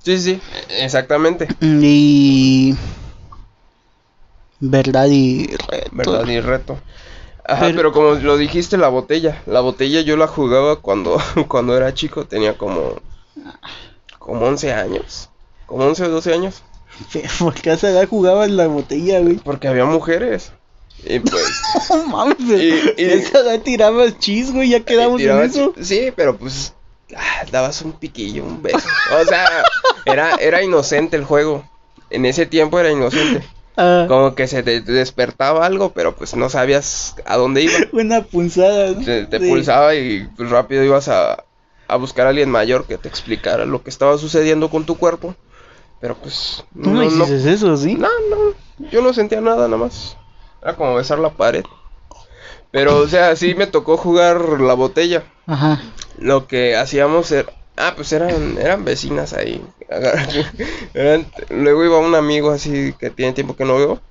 Sí, 0.07 0.19
sí, 0.19 0.41
exactamente. 0.69 1.49
Y. 1.59 2.73
Verdad 4.61 5.07
y 5.07 5.47
reto. 5.47 5.89
Verdad 5.91 6.27
y 6.29 6.39
reto. 6.39 6.79
Ajá, 7.43 7.73
pero, 7.75 7.91
como 7.91 8.11
lo 8.13 8.37
dijiste, 8.37 8.77
la 8.77 8.87
botella. 8.87 9.43
La 9.47 9.59
botella 9.59 9.99
yo 9.99 10.15
la 10.15 10.27
jugaba 10.27 10.77
cuando, 10.77 11.17
cuando 11.49 11.75
era 11.75 11.93
chico, 11.93 12.25
tenía 12.25 12.57
como. 12.57 13.01
como 14.17 14.45
11 14.45 14.71
años. 14.71 15.29
Como 15.65 15.83
11 15.83 16.05
o 16.05 16.09
12 16.09 16.33
años. 16.33 16.63
¿Por 17.39 17.55
qué 17.55 17.71
a 17.71 17.73
esa 17.73 17.89
edad 17.89 18.07
jugabas 18.07 18.49
la 18.49 18.67
botella, 18.67 19.19
güey? 19.19 19.35
Porque 19.35 19.67
había 19.67 19.83
mujeres. 19.83 20.53
Y 21.03 21.19
pues. 21.19 21.61
no 21.89 22.07
mames, 22.07 22.37
y, 22.39 22.93
y, 22.95 23.03
esa 23.03 23.39
edad 23.39 23.59
tirabas 23.59 24.17
chis, 24.19 24.53
güey, 24.53 24.69
ya 24.69 24.79
quedamos 24.79 25.19
en 25.19 25.37
eso. 25.41 25.73
Sí, 25.81 26.13
pero 26.15 26.37
pues 26.37 26.73
ah, 27.15 27.45
dabas 27.51 27.81
un 27.81 27.93
piquillo, 27.93 28.43
un 28.43 28.61
beso. 28.61 28.87
O 29.19 29.25
sea, 29.25 29.63
era, 30.11 30.35
era 30.35 30.63
inocente 30.63 31.17
el 31.17 31.23
juego. 31.23 31.63
En 32.09 32.25
ese 32.25 32.45
tiempo 32.45 32.79
era 32.79 32.91
inocente. 32.91 33.45
Ah. 33.79 34.05
Como 34.07 34.33
que 34.33 34.47
se 34.47 34.63
te 34.63 34.81
despertaba 34.81 35.63
algo, 35.63 35.91
pero 35.91 36.15
pues 36.15 36.35
no 36.35 36.49
sabías 36.49 37.15
a 37.27 37.37
dónde 37.37 37.61
iba. 37.61 37.73
Una 37.91 38.23
pulsada. 38.23 38.95
Te, 38.97 39.39
pulsaba 39.39 39.93
y 39.93 40.27
pues 40.35 40.49
rápido 40.49 40.83
ibas 40.83 41.09
a, 41.09 41.43
a 41.87 41.95
buscar 41.95 42.25
a 42.25 42.29
alguien 42.29 42.49
mayor 42.49 42.85
que 42.87 42.97
te 42.97 43.07
explicara 43.07 43.67
lo 43.67 43.83
que 43.83 43.91
estaba 43.91 44.17
sucediendo 44.17 44.71
con 44.71 44.87
tu 44.87 44.97
cuerpo. 44.97 45.35
Pero 45.99 46.15
pues... 46.15 46.65
¿Tú 46.73 46.89
no, 46.89 47.03
no 47.03 47.25
eso, 47.25 47.77
sí? 47.77 47.93
No, 47.93 48.09
no, 48.31 48.89
yo 48.89 49.03
no 49.03 49.13
sentía 49.13 49.41
nada 49.41 49.67
nada 49.67 49.77
más. 49.77 50.17
Era 50.61 50.75
como 50.75 50.95
besar 50.95 51.19
la 51.19 51.29
pared. 51.29 51.63
Pero, 52.71 52.97
o 52.97 53.07
sea, 53.07 53.35
sí 53.35 53.55
me 53.55 53.67
tocó 53.67 53.97
jugar 53.97 54.59
la 54.59 54.73
botella. 54.73 55.23
Ajá. 55.45 55.81
Lo 56.19 56.47
que 56.47 56.75
hacíamos 56.75 57.31
era, 57.31 57.51
Ah, 57.79 57.93
pues 57.95 58.11
eran, 58.11 58.57
eran 58.57 58.83
vecinas 58.83 59.33
ahí. 59.33 59.63
luego 61.49 61.85
iba 61.85 61.99
un 61.99 62.15
amigo 62.15 62.49
así 62.49 62.93
que 62.99 63.11
tiene 63.11 63.33
tiempo 63.33 63.55
que 63.55 63.65
no 63.65 63.77
veo. 63.77 64.01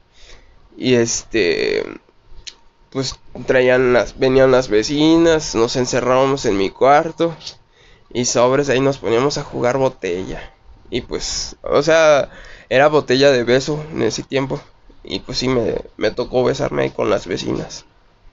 Y 0.76 0.94
este. 0.94 1.85
Pues 2.90 3.18
traían 3.46 3.92
las. 3.92 4.18
Venían 4.18 4.52
las 4.52 4.68
vecinas. 4.68 5.56
Nos 5.56 5.75
encerrábamos 5.75 6.44
en 6.46 6.56
mi 6.56 6.70
cuarto. 6.70 7.35
Y 8.12 8.26
sobres 8.26 8.68
ahí 8.68 8.80
nos 8.80 8.99
poníamos 8.99 9.37
a 9.37 9.42
jugar 9.42 9.78
botella. 9.78 10.52
Y 10.88 11.00
pues. 11.00 11.56
O 11.62 11.82
sea. 11.82 12.30
Era 12.68 12.88
botella 12.88 13.30
de 13.30 13.42
beso 13.42 13.85
en 13.92 14.02
ese 14.02 14.23
tiempo. 14.23 14.61
Y 15.02 15.20
pues 15.20 15.38
sí 15.38 15.49
me, 15.49 15.76
me 15.96 16.12
tocó 16.12 16.44
besarme 16.44 16.82
ahí 16.82 16.90
con 16.90 17.11
las 17.11 17.26
vecinas. 17.26 17.85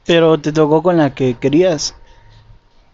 Pero 0.05 0.39
te 0.39 0.51
tocó 0.51 0.83
con 0.83 0.97
la 0.97 1.15
que 1.15 1.35
querías. 1.35 1.95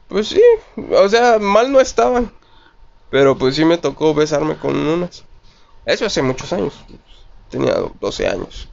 Pues 0.10 0.28
sí, 0.28 0.42
o 0.76 1.08
sea, 1.08 1.38
mal 1.40 1.72
no 1.72 1.80
estaban. 1.80 2.32
Pero 3.10 3.38
pues 3.38 3.56
sí 3.56 3.64
me 3.64 3.78
tocó 3.78 4.14
besarme 4.14 4.58
con 4.58 4.76
unas. 4.76 5.24
Eso 5.86 6.06
hace 6.06 6.22
muchos 6.22 6.52
años. 6.52 6.74
Tenía 7.50 7.76
12 8.00 8.28
años. 8.28 8.68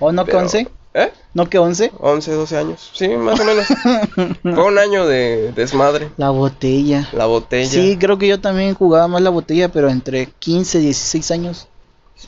¿O 0.00 0.12
no 0.12 0.24
que 0.24 0.36
11? 0.36 0.68
¿Eh? 0.94 1.12
¿No 1.34 1.48
que 1.48 1.58
11? 1.58 1.92
11, 1.98 2.32
12 2.32 2.56
años. 2.56 2.90
Sí, 2.94 3.08
más 3.08 3.38
o 3.38 3.44
menos. 3.44 3.66
Fue 4.42 4.64
un 4.64 4.78
año 4.78 5.06
de 5.06 5.52
desmadre. 5.52 6.10
La 6.16 6.30
botella. 6.30 7.08
La 7.12 7.26
botella. 7.26 7.68
Sí, 7.68 7.96
creo 7.98 8.18
que 8.18 8.28
yo 8.28 8.40
también 8.40 8.74
jugaba 8.74 9.08
más 9.08 9.22
la 9.22 9.30
botella, 9.30 9.70
pero 9.70 9.88
entre 9.88 10.26
15 10.26 10.78
y 10.78 10.82
16 10.82 11.30
años. 11.30 11.68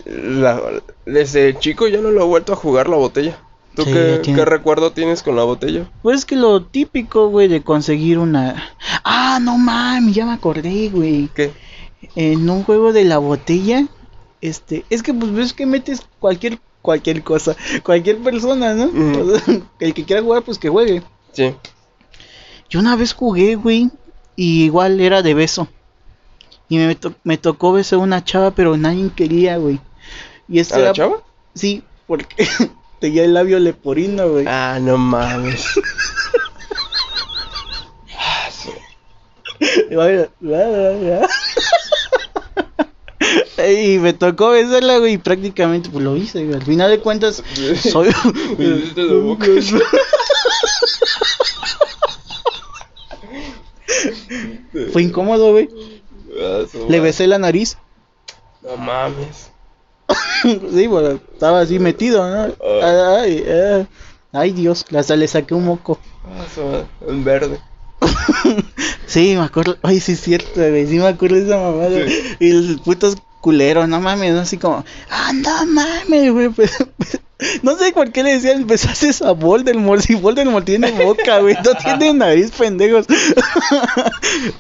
La, 0.05 0.61
desde 1.05 1.59
chico 1.59 1.89
ya 1.89 2.01
no 2.01 2.11
lo 2.11 2.23
he 2.23 2.27
vuelto 2.27 2.53
a 2.53 2.57
jugar 2.57 2.89
la 2.89 2.97
botella. 2.97 3.39
¿Tú 3.81 3.87
Sí, 3.87 3.93
qué, 3.93 4.11
ya 4.17 4.23
tiene- 4.23 4.39
qué 4.39 4.45
recuerdo 4.45 4.93
tienes 4.93 5.23
con 5.23 5.37
la 5.37 5.43
botella? 5.45 5.91
Pues 6.03 6.25
que 6.25 6.37
lo 6.37 6.63
típico, 6.65 7.29
güey, 7.29 7.49
de 7.49 7.63
conseguir 7.63 8.19
una... 8.19 8.75
Ah, 9.05 9.39
no 9.41 9.59
mames, 9.59 10.15
ya 10.15 10.27
me 10.27 10.33
acordé, 10.33 10.89
güey. 10.89 11.29
¿Qué? 11.35 11.53
En 12.17 12.49
un 12.49 12.65
juego 12.65 12.93
de 12.93 13.05
la 13.05 13.19
botella, 13.19 13.87
este... 14.41 14.85
Es 14.91 15.03
que 15.03 15.13
pues 15.15 15.33
ves 15.33 15.53
que 15.53 15.67
metes 15.67 16.03
cualquier 16.19 16.59
cualquier 16.83 17.23
cosa, 17.23 17.55
cualquier 17.85 18.17
persona, 18.19 18.73
¿no? 18.75 18.85
Ujú. 18.87 19.21
O 19.33 19.39
sea, 19.39 19.61
el 19.81 19.93
que 19.93 20.05
quiera 20.05 20.23
jugar, 20.23 20.43
pues 20.43 20.59
que 20.59 20.71
juegue. 20.71 21.03
Sí. 21.33 21.55
Yo 22.71 22.81
una 22.81 22.97
vez 22.97 23.13
jugué, 23.13 23.55
güey, 23.57 23.91
y 24.35 24.65
igual 24.65 24.99
era 25.01 25.21
de 25.23 25.35
beso. 25.35 25.69
Y 26.71 26.79
me, 26.79 26.95
to- 26.95 27.15
me 27.25 27.37
tocó 27.37 27.73
besar 27.73 27.99
una 27.99 28.25
chava, 28.25 28.53
pero 28.53 28.77
nadie 28.79 29.11
quería, 29.15 29.59
güey. 29.59 29.79
Y 30.49 30.59
este 30.61 30.77
¿A 30.77 30.79
la 30.79 30.93
chava? 30.93 31.17
Sí, 31.55 31.83
porque 32.07 32.47
tenía 33.01 33.25
el 33.25 33.35
labio 33.35 33.59
leporino, 33.59 34.29
güey. 34.29 34.45
Ah, 34.47 34.79
no 34.81 34.97
mames. 34.99 35.65
Ah, 38.19 38.49
sí. 38.51 38.71
Y 43.69 43.99
me 43.99 44.13
tocó 44.13 44.51
besarla, 44.51 44.99
güey, 44.99 45.15
y 45.15 45.19
prácticamente 45.19 45.91
pues 45.91 46.05
lo 46.05 46.17
hice, 46.17 46.45
güey. 46.45 46.57
Al 46.57 46.63
final 46.63 46.91
de 46.91 47.01
cuentas, 47.01 47.43
soy... 47.91 48.11
Fue 54.93 55.03
incómodo, 55.03 55.53
güey. 55.53 55.69
Ah, 56.41 56.63
Le 56.89 57.01
besé 57.01 57.27
la 57.27 57.39
nariz. 57.39 57.77
No 58.63 58.77
mames. 58.77 59.51
Sí, 60.73 60.87
bueno, 60.87 61.21
estaba 61.33 61.61
así 61.61 61.79
metido, 61.79 62.29
¿no? 62.29 62.55
Ay, 62.83 63.45
ay, 63.47 63.89
ay, 64.33 64.53
Dios, 64.53 64.85
hasta 64.95 65.17
le 65.17 65.29
saqué 65.29 65.55
un 65.55 65.65
moco. 65.65 65.99
Ah. 66.25 66.85
En 67.07 67.25
verde. 67.25 67.61
Sí, 69.07 69.35
me 69.35 69.43
acuerdo. 69.43 69.77
Ay, 69.83 69.99
sí 69.99 70.13
es 70.13 70.21
cierto, 70.21 70.53
güey. 70.55 70.87
Sí 70.87 70.97
me 70.99 71.09
acuerdo 71.09 71.35
de 71.35 71.43
esa 71.43 71.59
mamada. 71.59 72.07
Sí. 72.07 72.37
Y 72.39 72.53
los 72.53 72.81
putos 72.81 73.17
culeros, 73.41 73.89
no 73.89 74.01
mames, 74.01 74.35
¿no? 74.35 74.41
así 74.41 74.57
como, 74.57 74.85
ah, 75.11 75.33
no 75.33 75.67
mames, 75.67 76.33
güey. 76.33 76.51
pues, 77.41 77.61
pues, 77.61 77.65
no 77.65 77.77
sé 77.77 77.93
por 77.93 78.13
qué 78.13 78.23
le 78.23 78.35
decían, 78.35 78.67
besaste 78.67 79.11
a 79.25 79.33
Voldemort. 79.33 80.03
Si 80.03 80.15
Voldemort 80.15 80.65
tiene 80.65 80.91
boca, 80.93 81.39
güey, 81.41 81.55
no 81.65 81.75
tiene 81.75 82.15
nariz, 82.15 82.51
pendejos. 82.53 83.07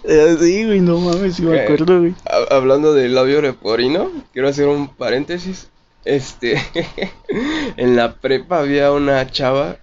Eh, 0.04 0.36
sí, 0.40 0.64
güey, 0.66 0.80
no 0.80 0.98
mames, 0.98 1.36
sí 1.36 1.42
me 1.42 1.56
Eh, 1.56 1.62
acuerdo, 1.64 2.00
güey. 2.00 2.14
Ha- 2.26 2.54
Hablando 2.56 2.92
del 2.92 3.14
labio 3.14 3.40
leporino, 3.40 4.10
quiero 4.32 4.48
hacer 4.48 4.66
un 4.66 4.88
paréntesis. 4.88 5.68
Este, 6.04 6.60
en 7.76 7.96
la 7.96 8.14
prepa 8.14 8.58
había 8.60 8.90
una 8.92 9.30
chava, 9.30 9.76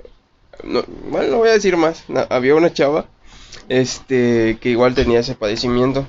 no, 0.64 0.84
bueno, 1.10 1.30
no 1.32 1.38
voy 1.38 1.50
a 1.50 1.54
decir 1.54 1.78
más, 1.78 2.04
había 2.30 2.56
una 2.56 2.74
chava, 2.74 3.06
este, 3.70 4.58
que 4.60 4.70
igual 4.70 4.96
tenía 4.96 5.20
ese 5.20 5.36
padecimiento. 5.36 6.06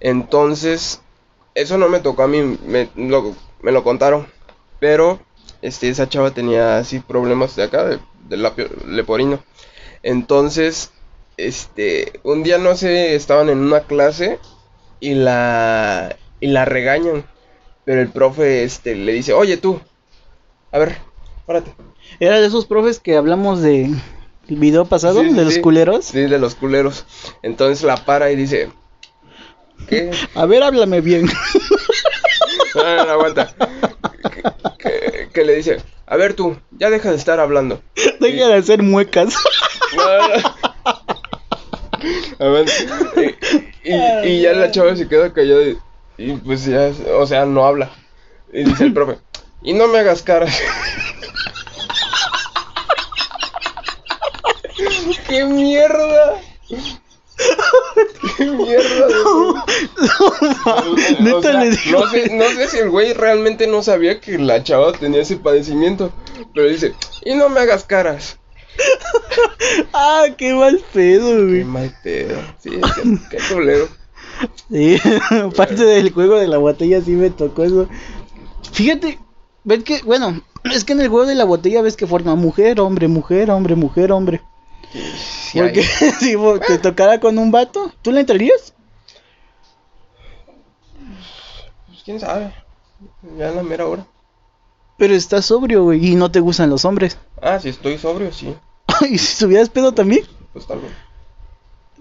Entonces, 0.00 1.00
eso 1.54 1.78
no 1.78 1.88
me 1.88 2.00
tocó 2.00 2.22
a 2.24 2.28
mí, 2.28 2.58
me 2.66 2.88
lo, 2.96 3.34
me 3.62 3.72
lo 3.72 3.84
contaron, 3.84 4.26
pero, 4.78 5.20
este, 5.62 5.88
esa 5.88 6.08
chava 6.08 6.30
tenía 6.32 6.78
así 6.78 7.00
problemas 7.00 7.56
de 7.56 7.64
acá, 7.64 7.84
de- 7.84 7.98
del 8.28 8.42
labio 8.42 8.68
leporino. 8.86 9.42
Entonces, 10.02 10.90
este, 11.36 12.20
un 12.22 12.42
día 12.42 12.58
no 12.58 12.76
sé, 12.76 13.14
estaban 13.14 13.48
en 13.50 13.58
una 13.58 13.80
clase 13.80 14.38
y 15.00 15.14
la 15.14 16.16
y 16.40 16.46
la 16.48 16.64
regañan, 16.64 17.24
pero 17.84 18.00
el 18.00 18.08
profe 18.08 18.64
este 18.64 18.94
le 18.94 19.12
dice, 19.12 19.32
"Oye 19.34 19.56
tú, 19.56 19.80
a 20.72 20.78
ver, 20.78 20.96
párate." 21.46 21.74
Era 22.18 22.40
de 22.40 22.46
esos 22.46 22.66
profes 22.66 22.98
que 22.98 23.16
hablamos 23.16 23.60
de 23.62 23.84
el 24.48 24.56
video 24.56 24.84
pasado, 24.86 25.20
Sí, 25.22 25.30
sí, 25.30 25.34
de 25.36 25.44
los 25.44 25.58
culeros. 25.58 26.04
Sí, 26.06 26.20
de 26.20 26.38
los 26.38 26.54
culeros. 26.54 27.04
Entonces 27.42 27.82
la 27.84 27.96
para 28.04 28.30
y 28.30 28.36
dice, 28.36 28.70
"¿Qué? 29.88 30.10
A 30.34 30.46
ver, 30.46 30.62
háblame 30.62 31.00
bien. 31.00 31.26
No, 32.74 32.82
no, 32.84 33.04
no, 33.06 33.12
aguanta." 33.12 33.54
Que, 35.32 35.44
le 35.44 35.54
dice, 35.56 35.78
"A 36.06 36.16
ver 36.16 36.34
tú, 36.34 36.56
ya 36.72 36.90
deja 36.90 37.10
de 37.10 37.16
estar 37.16 37.40
hablando." 37.40 37.82
Deja 38.20 38.48
de 38.48 38.54
hacer 38.54 38.82
muecas. 38.82 39.34
No, 39.96 40.28
no. 40.28 40.34
Aguanta. 42.38 42.72
Y, 43.84 43.90
y- 43.92 44.28
y 44.28 44.40
ya 44.42 44.52
la 44.52 44.70
chava 44.70 44.94
se 44.96 45.08
queda 45.08 45.32
callada 45.32 45.62
y, 45.64 45.78
y 46.18 46.32
pues 46.36 46.64
ya, 46.66 46.90
o 47.18 47.26
sea, 47.26 47.44
no 47.46 47.64
habla. 47.64 47.90
Y 48.52 48.64
dice 48.64 48.84
el 48.84 48.92
profe, 48.94 49.18
y 49.62 49.72
no 49.74 49.88
me 49.88 49.98
hagas 49.98 50.22
caras. 50.22 50.56
¡Qué 55.28 55.44
mierda! 55.44 56.40
¡Qué 58.36 58.44
mierda! 58.50 59.06
Neta 61.20 61.36
O 61.36 61.42
sea, 61.42 61.52
le 61.64 61.70
digo. 61.70 62.00
no, 62.00 62.10
sé, 62.10 62.30
no 62.36 62.44
sé 62.44 62.68
si 62.68 62.78
el 62.78 62.90
güey 62.90 63.12
realmente 63.12 63.66
no 63.66 63.82
sabía 63.82 64.20
que 64.20 64.38
la 64.38 64.62
chava 64.62 64.92
tenía 64.92 65.22
ese 65.22 65.36
padecimiento. 65.36 66.12
Pero 66.54 66.68
dice, 66.68 66.94
y 67.24 67.34
no 67.34 67.48
me 67.48 67.60
hagas 67.60 67.84
caras. 67.84 68.38
Ah, 69.92 70.24
qué 70.36 70.54
mal 70.54 70.80
pedo, 70.92 71.28
Qué 71.36 71.44
güey. 71.44 71.64
mal 71.64 71.94
pedo. 72.02 72.38
Sí, 72.62 72.70
qué, 72.70 73.18
qué 73.30 73.38
culero. 73.52 73.88
Sí, 74.70 74.96
parte 75.56 75.84
del 75.84 76.12
juego 76.12 76.38
de 76.38 76.48
la 76.48 76.56
botella 76.58 77.00
sí 77.02 77.12
me 77.12 77.30
tocó 77.30 77.64
eso. 77.64 77.88
Fíjate, 78.72 79.18
ves 79.64 79.84
que, 79.84 80.00
bueno, 80.02 80.40
es 80.72 80.84
que 80.84 80.92
en 80.94 81.00
el 81.00 81.08
juego 81.08 81.26
de 81.26 81.34
la 81.34 81.44
botella 81.44 81.82
ves 81.82 81.96
que 81.96 82.06
forma 82.06 82.34
mujer, 82.36 82.80
hombre, 82.80 83.08
mujer, 83.08 83.50
hombre, 83.50 83.74
mujer, 83.76 84.12
hombre. 84.12 84.40
Sí, 84.92 85.58
Porque 85.60 85.80
hay- 85.80 86.10
si 86.20 86.34
vos 86.34 86.60
te 86.60 86.78
tocara 86.78 87.20
con 87.20 87.38
un 87.38 87.50
vato, 87.50 87.92
¿tú 88.02 88.10
le 88.12 88.20
entrarías? 88.20 88.74
pues, 91.86 92.02
quién 92.04 92.20
sabe. 92.20 92.52
Ya 93.38 93.48
en 93.48 93.56
la 93.56 93.62
mera 93.62 93.86
hora. 93.86 94.06
Pero 94.96 95.14
estás 95.14 95.46
sobrio, 95.46 95.84
güey, 95.84 96.04
y 96.12 96.14
no 96.14 96.30
te 96.30 96.40
gustan 96.40 96.70
los 96.70 96.84
hombres. 96.84 97.16
Ah, 97.40 97.58
si 97.58 97.68
estoy 97.70 97.98
sobrio, 97.98 98.32
sí. 98.32 98.54
y 99.02 99.18
si 99.18 99.32
estuvieras 99.32 99.68
pedo 99.70 99.92
también. 99.92 100.26
Pues 100.52 100.66
también. 100.66 100.92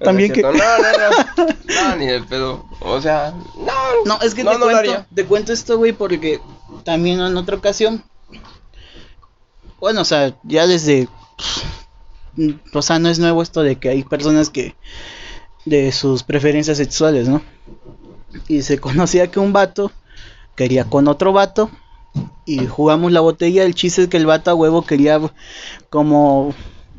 También 0.04 0.34
que-. 0.34 0.42
No, 0.42 0.52
no, 0.52 0.58
no. 0.58 1.48
No, 1.90 1.96
ni 1.98 2.08
de 2.08 2.22
pedo. 2.24 2.66
O 2.82 3.00
sea, 3.02 3.34
no. 3.58 3.74
No, 4.06 4.22
es 4.22 4.34
que 4.34 4.44
no, 4.44 4.52
te, 4.52 4.58
no 4.60 4.66
cuento, 4.66 5.06
te 5.14 5.26
cuento 5.26 5.54
esto, 5.54 5.78
güey, 5.78 5.94
porque 5.94 6.42
también 6.84 7.20
en 7.22 7.38
otra 7.38 7.56
ocasión, 7.56 8.04
bueno, 9.80 10.02
o 10.02 10.06
sea, 10.06 10.36
ya 10.44 10.68
desde, 10.68 11.08
o 12.74 12.82
sea, 12.82 13.00
no 13.00 13.10
es 13.10 13.20
nuevo 13.20 13.42
esto 13.42 13.62
de 13.64 13.78
que 13.78 13.90
hay 13.90 14.04
personas 14.04 14.50
que, 14.50 14.76
de 15.66 15.92
sus 15.92 16.24
preferencias 16.24 16.78
sexuales, 16.78 17.30
¿no? 17.30 17.42
Y 18.48 18.62
se 18.64 18.80
conocía 18.80 19.32
que 19.32 19.40
un 19.40 19.54
vato 19.54 19.92
quería 20.56 20.86
con 20.86 21.08
otro 21.08 21.34
vato 21.34 21.70
y 22.46 22.68
jugamos 22.68 23.12
la 23.12 23.22
botella, 23.22 23.64
el 23.66 23.76
chiste 23.76 24.04
es 24.04 24.08
que 24.10 24.18
el 24.18 24.28
vato 24.28 24.52
a 24.52 24.56
huevo 24.56 24.86
quería 24.86 25.20
como 25.90 26.54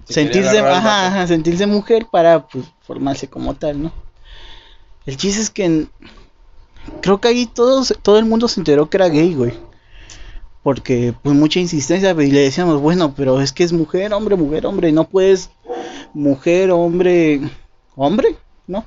Se 0.05 0.15
sentirse, 0.15 0.59
quería 0.59 0.77
ajá, 0.79 1.09
ajá, 1.09 1.27
sentirse 1.27 1.67
mujer 1.67 2.07
para 2.11 2.47
pues, 2.49 2.67
formarse 2.83 3.29
como 3.29 3.55
tal, 3.57 3.83
¿no? 3.85 3.93
El 5.05 5.19
chiste 5.19 5.43
es 5.43 5.51
que 5.51 5.65
en- 5.67 5.91
creo 7.03 7.21
que 7.21 7.29
ahí 7.29 7.47
todos, 7.47 7.95
todo 8.03 8.19
el 8.19 8.25
mundo 8.27 8.49
se 8.49 8.61
enteró 8.61 8.89
que 8.89 8.97
era 8.97 9.09
gay, 9.09 9.35
güey. 9.35 9.53
Porque 10.63 11.15
pues 11.23 11.35
mucha 11.35 11.59
insistencia 11.59 12.11
y 12.11 12.31
le 12.31 12.41
decíamos, 12.41 12.81
bueno, 12.81 13.15
pero 13.17 13.41
es 13.41 13.53
que 13.53 13.65
es 13.65 13.73
mujer, 13.73 14.13
hombre, 14.13 14.37
mujer, 14.37 14.67
hombre, 14.67 14.93
no 14.93 15.05
puedes 15.09 15.51
mujer, 16.13 16.71
hombre, 16.71 17.41
hombre, 17.97 18.37
¿no? 18.67 18.85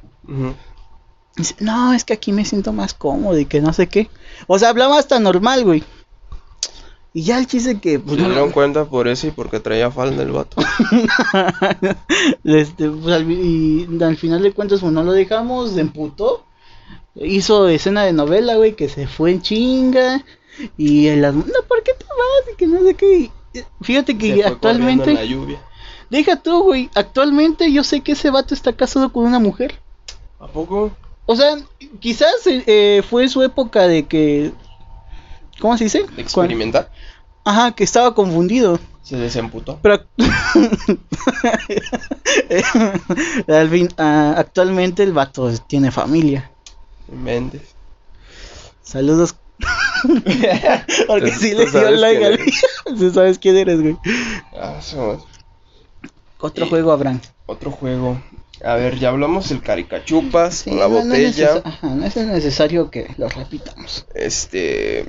Dice, 1.36 1.56
no, 1.60 1.94
es 1.94 2.04
que 2.04 2.14
aquí 2.14 2.32
me 2.32 2.46
siento 2.46 2.74
más 2.74 2.94
cómodo 2.94 3.40
y 3.40 3.46
que 3.46 3.60
no 3.60 3.74
sé 3.74 3.88
qué. 3.88 4.08
O 4.46 4.60
sea, 4.60 4.70
hablaba 4.70 5.00
hasta 5.00 5.20
normal, 5.20 5.64
güey. 5.64 5.84
Y 7.16 7.24
ya 7.24 7.40
el 7.40 7.48
chiste 7.48 7.80
que 7.80 7.98
pues, 8.00 8.18
Se 8.18 8.22
no- 8.22 8.30
dieron 8.30 8.52
cuenta 8.52 8.86
por 8.86 9.08
eso 9.08 9.28
y 9.28 9.32
porque 9.32 9.60
traía 9.60 9.90
falda 9.90 10.22
el 10.22 10.32
vato. 10.32 10.58
este, 12.44 12.90
pues, 12.90 13.16
al, 13.16 13.30
y 13.32 13.88
al 14.02 14.18
final 14.18 14.42
de 14.44 14.52
cuentas, 14.52 14.82
pues 14.82 14.92
no 14.92 15.04
lo 15.04 15.12
dejamos, 15.12 15.72
se 15.72 15.82
emputó. 15.82 16.46
Hizo 17.16 17.68
escena 17.68 18.04
de 18.04 18.14
novela, 18.14 18.56
güey, 18.56 18.76
que 18.76 18.90
se 18.90 19.08
fue 19.08 19.32
en 19.32 19.42
chinga. 19.42 20.24
Y 20.78 21.08
en 21.08 21.22
las, 21.22 21.34
no, 21.34 21.44
¿por 21.68 21.84
qué 21.84 21.94
te 21.94 22.06
vas? 22.06 22.54
Y 22.54 22.58
que 22.58 22.68
no 22.68 22.84
sé 22.84 22.94
qué. 22.94 23.32
Eh, 23.54 23.66
Fíjate 23.82 24.18
que 24.18 24.44
actualmente, 24.44 25.12
en 25.12 25.16
la 25.16 25.26
lluvia. 25.26 25.60
Deja 26.10 26.36
tú, 26.36 26.64
güey. 26.64 26.90
Actualmente 26.94 27.72
yo 27.72 27.84
sé 27.84 28.02
que 28.02 28.12
ese 28.12 28.30
vato 28.30 28.54
está 28.54 28.74
casado 28.74 29.12
con 29.12 29.26
una 29.26 29.40
mujer. 29.40 29.80
¿A 30.40 30.48
poco? 30.48 30.92
O 31.26 31.36
sea, 31.36 31.58
quizás 32.00 32.46
eh, 32.46 32.64
eh, 32.68 33.04
fue 33.08 33.28
su 33.30 33.42
época 33.42 33.88
de 33.88 34.06
que. 34.06 34.52
¿Cómo 35.60 35.78
se 35.78 35.86
dice? 35.86 36.06
¿De 36.16 36.22
experimentar? 36.22 36.92
Ajá, 37.46 37.72
que 37.72 37.84
estaba 37.84 38.14
confundido. 38.14 38.80
Se 39.02 39.18
desemputó. 39.18 39.80
Pero 39.82 40.06
Al 43.48 43.70
fin, 43.70 43.90
ah, 43.98 44.36
actualmente 44.38 45.04
el 45.04 45.14
vato 45.14 45.52
tiene 45.68 45.92
familia. 45.92 46.52
Méndez. 47.12 47.74
Saludos. 48.82 49.36
Porque 51.08 51.32
si 51.32 51.54
le 51.54 51.66
dio 51.70 51.92
like 51.92 52.26
al 52.26 52.40
Si 52.98 53.10
sabes 53.12 53.40
quién 53.40 53.58
eres, 53.58 53.82
güey. 53.82 53.98
Ah, 54.56 54.80
somos- 54.82 55.24
Otro 56.40 56.66
Y- 56.66 56.70
juego, 56.70 56.92
Abraham. 56.92 57.22
Otro 57.46 57.72
juego. 57.72 58.22
A 58.64 58.76
ver, 58.76 58.98
ya 58.98 59.10
hablamos 59.10 59.52
el 59.52 59.62
caricachupas, 59.62 60.56
Sí, 60.56 60.70
con 60.70 60.80
la 60.80 60.88
no- 60.88 60.96
no 60.96 61.06
botella. 61.06 61.56
necesa- 61.56 61.62
ajá, 61.66 61.88
no 61.90 62.06
es 62.06 62.16
necesario 62.16 62.90
que 62.92 63.14
lo 63.18 63.28
repitamos. 63.30 64.06
este. 64.16 65.06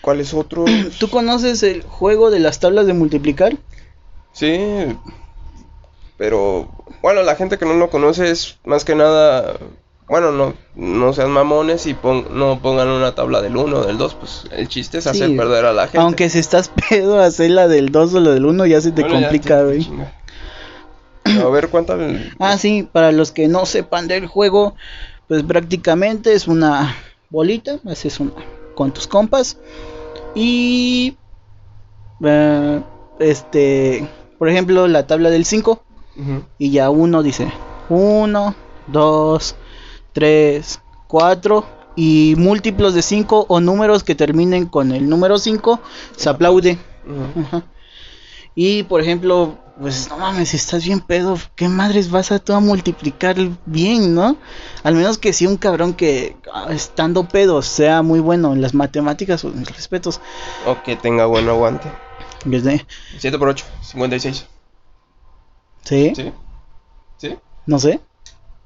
¿Cuál 0.00 0.20
es 0.20 0.32
otro? 0.34 0.64
¿Tú 1.00 1.08
conoces 1.10 1.62
el 1.62 1.82
juego 1.82 2.30
de 2.30 2.40
las 2.40 2.60
tablas 2.60 2.86
de 2.86 2.92
multiplicar? 2.94 3.56
Sí. 4.32 4.58
Pero, 6.16 6.70
bueno, 7.02 7.22
la 7.22 7.36
gente 7.36 7.58
que 7.58 7.66
no 7.66 7.74
lo 7.74 7.90
conoce 7.90 8.30
es 8.30 8.58
más 8.64 8.84
que 8.84 8.94
nada. 8.94 9.58
Bueno, 10.08 10.30
no, 10.30 10.54
no 10.76 11.12
sean 11.12 11.30
mamones 11.32 11.86
y 11.86 11.94
pon- 11.94 12.26
no 12.30 12.60
pongan 12.60 12.88
una 12.88 13.14
tabla 13.16 13.42
del 13.42 13.56
1 13.56 13.78
o 13.78 13.84
del 13.86 13.98
2. 13.98 14.14
Pues 14.14 14.44
el 14.52 14.68
chiste 14.68 14.98
es 14.98 15.06
hacer 15.08 15.30
Sí, 15.30 15.36
perder 15.36 15.64
a 15.64 15.72
la 15.72 15.82
gente. 15.84 15.98
Aunque 15.98 16.30
si 16.30 16.38
estás 16.38 16.70
pedo, 16.88 17.20
hacer 17.20 17.50
la 17.50 17.66
del 17.66 17.90
2 17.90 18.14
o 18.14 18.20
la 18.20 18.30
del 18.30 18.46
1 18.46 18.66
ya 18.66 18.80
se 18.80 18.92
te 18.92 19.02
Bueno, 19.02 19.20
complica, 19.20 19.62
güey. 19.64 19.88
A 21.24 21.48
ver, 21.48 21.68
cuéntale. 21.70 22.32
Ah, 22.38 22.56
sí, 22.56 22.88
para 22.90 23.10
los 23.10 23.32
que 23.32 23.48
no 23.48 23.66
sepan 23.66 24.06
del 24.06 24.28
juego, 24.28 24.76
pues 25.26 25.42
prácticamente 25.42 26.32
es 26.34 26.46
una 26.46 26.94
bolita, 27.30 27.80
haces 27.88 28.20
una 28.20 28.30
con 28.76 28.92
tus 28.92 29.08
compas 29.08 29.58
y 30.36 31.16
eh, 32.22 32.80
este, 33.18 34.08
por 34.38 34.48
ejemplo, 34.48 34.86
la 34.86 35.06
tabla 35.08 35.30
del 35.30 35.44
5 35.44 35.82
Ujú. 36.16 36.44
y 36.58 36.70
ya 36.70 36.90
uno 36.90 37.22
dice 37.24 37.50
1, 37.88 38.54
2, 38.86 39.56
3, 40.16 40.80
4 41.08 41.66
y 41.94 42.34
múltiplos 42.38 42.94
de 42.94 43.02
5 43.02 43.44
o 43.50 43.60
números 43.60 44.02
que 44.02 44.14
terminen 44.14 44.64
con 44.64 44.92
el 44.92 45.10
número 45.10 45.36
5 45.36 45.78
se 46.16 46.30
aplaude. 46.30 46.78
Ajá. 47.38 47.64
Y 48.54 48.84
por 48.84 49.02
ejemplo, 49.02 49.58
pues 49.78 50.08
no 50.08 50.16
mames, 50.16 50.48
si 50.48 50.56
estás 50.56 50.86
bien 50.86 51.00
pedo, 51.00 51.36
¿qué 51.54 51.68
madres 51.68 52.10
vas 52.10 52.32
a 52.32 52.38
tú 52.38 52.54
a 52.54 52.60
multiplicar 52.60 53.36
bien, 53.66 54.14
no? 54.14 54.38
Al 54.84 54.94
menos 54.94 55.18
que 55.18 55.34
si 55.34 55.46
un 55.46 55.58
cabrón 55.58 55.92
que 55.92 56.34
ah, 56.50 56.68
estando 56.70 57.28
pedo 57.28 57.60
sea 57.60 58.00
muy 58.00 58.20
bueno 58.20 58.54
en 58.54 58.62
las 58.62 58.72
matemáticas, 58.72 59.42
pues, 59.42 59.54
mis 59.54 59.68
respetos. 59.68 60.22
O 60.64 60.82
que 60.82 60.96
tenga 60.96 61.26
buen 61.26 61.46
aguante. 61.46 61.92
Desde, 62.46 62.86
7 63.18 63.38
por 63.38 63.48
8, 63.48 63.66
56. 63.82 64.46
¿Sí? 65.84 66.12
¿Sí? 66.16 66.32
¿Sí? 67.18 67.36
No 67.66 67.78
sé. 67.78 68.00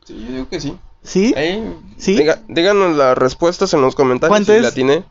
Sí, 0.04 0.24
yo 0.28 0.32
digo 0.32 0.48
que 0.48 0.60
sí. 0.60 0.78
¿Sí? 1.02 1.34
Ahí, 1.36 1.76
¿Sí? 1.96 2.16
diga- 2.16 2.42
díganos 2.48 2.96
las 2.96 3.16
respuestas 3.16 3.72
en 3.74 3.80
los 3.82 3.94
comentarios 3.94 4.30
¿Cuánto 4.30 4.52
si 4.52 4.58
es? 4.58 4.62
la 4.62 4.72
tiene. 4.72 5.04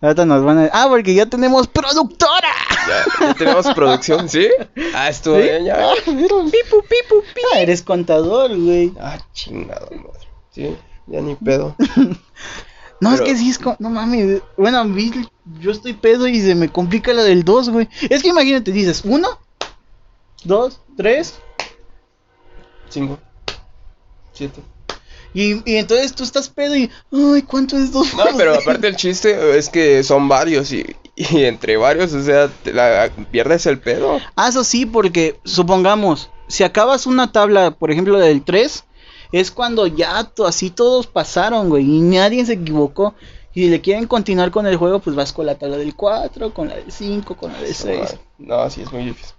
Ahorita 0.00 0.24
nos 0.26 0.44
van 0.44 0.58
a... 0.58 0.70
Ah, 0.72 0.86
porque 0.88 1.14
ya 1.14 1.26
tenemos 1.26 1.66
productora. 1.68 2.48
Ya, 2.88 3.26
ya 3.28 3.34
tenemos 3.34 3.66
producción, 3.74 4.28
¿sí? 4.28 4.48
Ah, 4.94 5.08
estuvo 5.08 5.36
¿Sí? 5.36 5.42
bien, 5.42 5.64
ya. 5.64 5.76
Ah, 5.90 5.94
¿vieron? 6.12 6.50
Pipu, 6.50 6.82
pipu, 6.82 7.22
pi. 7.34 7.40
Ah, 7.54 7.60
eres 7.60 7.82
contador, 7.82 8.56
güey. 8.56 8.92
Ah, 9.00 9.18
chingada 9.32 9.86
madre. 9.90 10.28
Sí, 10.50 10.76
ya 11.06 11.20
ni 11.20 11.34
pedo. 11.36 11.74
No, 13.00 13.10
es 13.14 13.20
Pero- 13.20 13.26
que 13.26 13.36
sí 13.36 13.48
es... 13.50 13.60
co- 13.60 13.76
No 13.78 13.90
mames. 13.90 14.42
Bueno, 14.56 14.84
yo 15.60 15.70
estoy 15.70 15.92
pedo 15.92 16.26
y 16.26 16.40
se 16.40 16.56
me 16.56 16.68
complica 16.68 17.12
la 17.14 17.22
del 17.22 17.44
2, 17.44 17.70
güey. 17.70 17.88
Es 18.10 18.22
que 18.24 18.28
imagínate, 18.30 18.72
dices, 18.72 19.02
uno, 19.04 19.28
dos, 20.42 20.80
tres, 20.96 21.38
5, 22.88 23.16
7. 24.38 24.60
y, 25.34 25.70
y 25.70 25.76
entonces 25.76 26.14
tú 26.14 26.24
estás 26.24 26.48
pedo 26.48 26.74
y... 26.76 26.90
Ay, 27.12 27.42
¿cuánto 27.42 27.76
es 27.76 27.92
dos? 27.92 28.14
No, 28.14 28.24
pero 28.36 28.54
aparte 28.54 28.88
el 28.88 28.96
chiste 28.96 29.58
es 29.58 29.68
que 29.68 30.02
son 30.02 30.28
varios 30.28 30.72
y, 30.72 30.96
y 31.16 31.44
entre 31.44 31.76
varios, 31.76 32.12
o 32.14 32.22
sea, 32.22 32.48
te 32.48 32.72
la, 32.72 33.10
pierdes 33.30 33.66
el 33.66 33.78
pedo. 33.78 34.18
Ah, 34.36 34.48
eso 34.48 34.64
sí, 34.64 34.86
porque 34.86 35.38
supongamos, 35.44 36.30
si 36.48 36.64
acabas 36.64 37.06
una 37.06 37.30
tabla, 37.32 37.72
por 37.72 37.90
ejemplo, 37.90 38.18
del 38.18 38.42
3, 38.42 38.84
es 39.32 39.50
cuando 39.50 39.86
ya 39.86 40.24
to- 40.24 40.46
así 40.46 40.70
todos 40.70 41.06
pasaron, 41.06 41.68
güey, 41.68 41.84
y 41.84 42.00
nadie 42.00 42.44
se 42.46 42.54
equivocó. 42.54 43.14
Y 43.54 43.62
si 43.64 43.68
le 43.70 43.80
quieren 43.80 44.06
continuar 44.06 44.50
con 44.50 44.66
el 44.66 44.76
juego, 44.76 45.00
pues 45.00 45.16
vas 45.16 45.32
con 45.32 45.44
la 45.46 45.56
tabla 45.56 45.76
del 45.76 45.94
4, 45.94 46.54
con 46.54 46.68
la 46.68 46.76
del 46.76 46.92
5, 46.92 47.36
con 47.36 47.52
la 47.52 47.60
del 47.60 47.74
6. 47.74 48.16
No, 48.38 48.70
sí, 48.70 48.82
es 48.82 48.92
muy 48.92 49.04
difícil. 49.04 49.34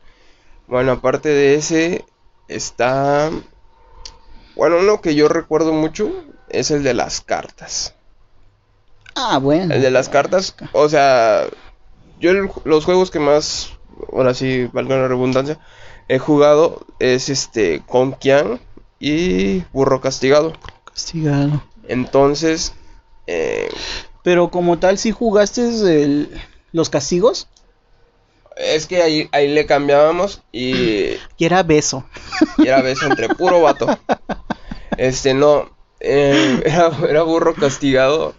Bueno, 0.68 0.92
aparte 0.92 1.30
de 1.30 1.56
ese, 1.56 2.06
está... 2.48 3.32
Bueno, 4.60 4.80
uno 4.80 5.00
que 5.00 5.16
yo 5.16 5.30
recuerdo 5.30 5.72
mucho 5.72 6.12
es 6.50 6.70
el 6.70 6.84
de 6.84 6.94
las 6.94 7.22
cartas. 7.22 7.96
Ah, 9.16 9.38
bueno. 9.38 9.74
El 9.74 9.82
de 9.82 9.90
las 9.90 10.10
cartas, 10.10 10.54
o 10.74 10.90
sea, 10.90 11.46
yo 12.20 12.32
el- 12.32 12.52
los 12.66 12.84
juegos 12.84 13.10
que 13.10 13.20
más, 13.20 13.70
ahora 14.12 14.34
sí, 14.34 14.68
valga 14.74 14.98
la 14.98 15.08
redundancia, 15.08 15.58
he 16.10 16.20
jugado 16.20 16.86
es 17.00 17.30
este 17.30 17.82
Conquian 17.88 18.60
y 19.00 19.60
Burro 19.72 20.02
Castigado. 20.02 20.52
Castigado. 20.84 21.64
Entonces, 21.88 22.74
eh, 23.28 23.70
Pero 24.24 24.52
como 24.52 24.78
tal, 24.78 24.98
si 24.98 25.12
jugaste 25.12 25.62
el- 25.70 26.42
los 26.74 26.90
castigos, 26.90 27.48
es 28.58 28.88
que 28.88 29.02
ahí, 29.02 29.30
ahí 29.32 29.48
le 29.48 29.66
cambiábamos 29.66 30.42
y, 30.52 31.14
y 31.38 31.46
era 31.46 31.64
beso. 31.64 32.04
y 32.58 32.68
era 32.68 32.82
beso 32.82 33.06
entre 33.06 33.30
puro 33.30 33.62
vato. 33.62 33.88
Este, 35.00 35.34
no, 35.34 35.70
eh, 36.02 36.62
era, 36.66 36.92
era 37.08 37.24
Burro 37.24 37.54
Castigado, 37.56 38.34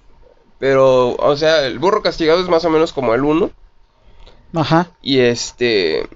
pero, 0.58 1.14
o 1.16 1.36
sea, 1.38 1.64
el 1.64 1.78
Burro 1.78 2.02
Castigado 2.02 2.40
es 2.40 2.48
más 2.48 2.64
o 2.66 2.70
menos 2.70 2.92
como 2.92 3.14
el 3.14 3.24
1. 3.24 3.50
Ajá. 4.54 4.90
Y 5.00 5.20
este. 5.20 6.06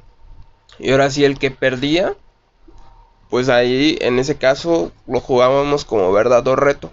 Y 0.78 0.90
ahora 0.90 1.10
sí, 1.10 1.24
el 1.24 1.38
que 1.38 1.50
perdía. 1.50 2.14
Pues 3.30 3.48
ahí, 3.48 3.96
en 4.02 4.18
ese 4.18 4.36
caso, 4.36 4.92
lo 5.06 5.18
jugábamos 5.20 5.84
como 5.86 6.12
verdad 6.12 6.46
o 6.46 6.56
reto. 6.56 6.90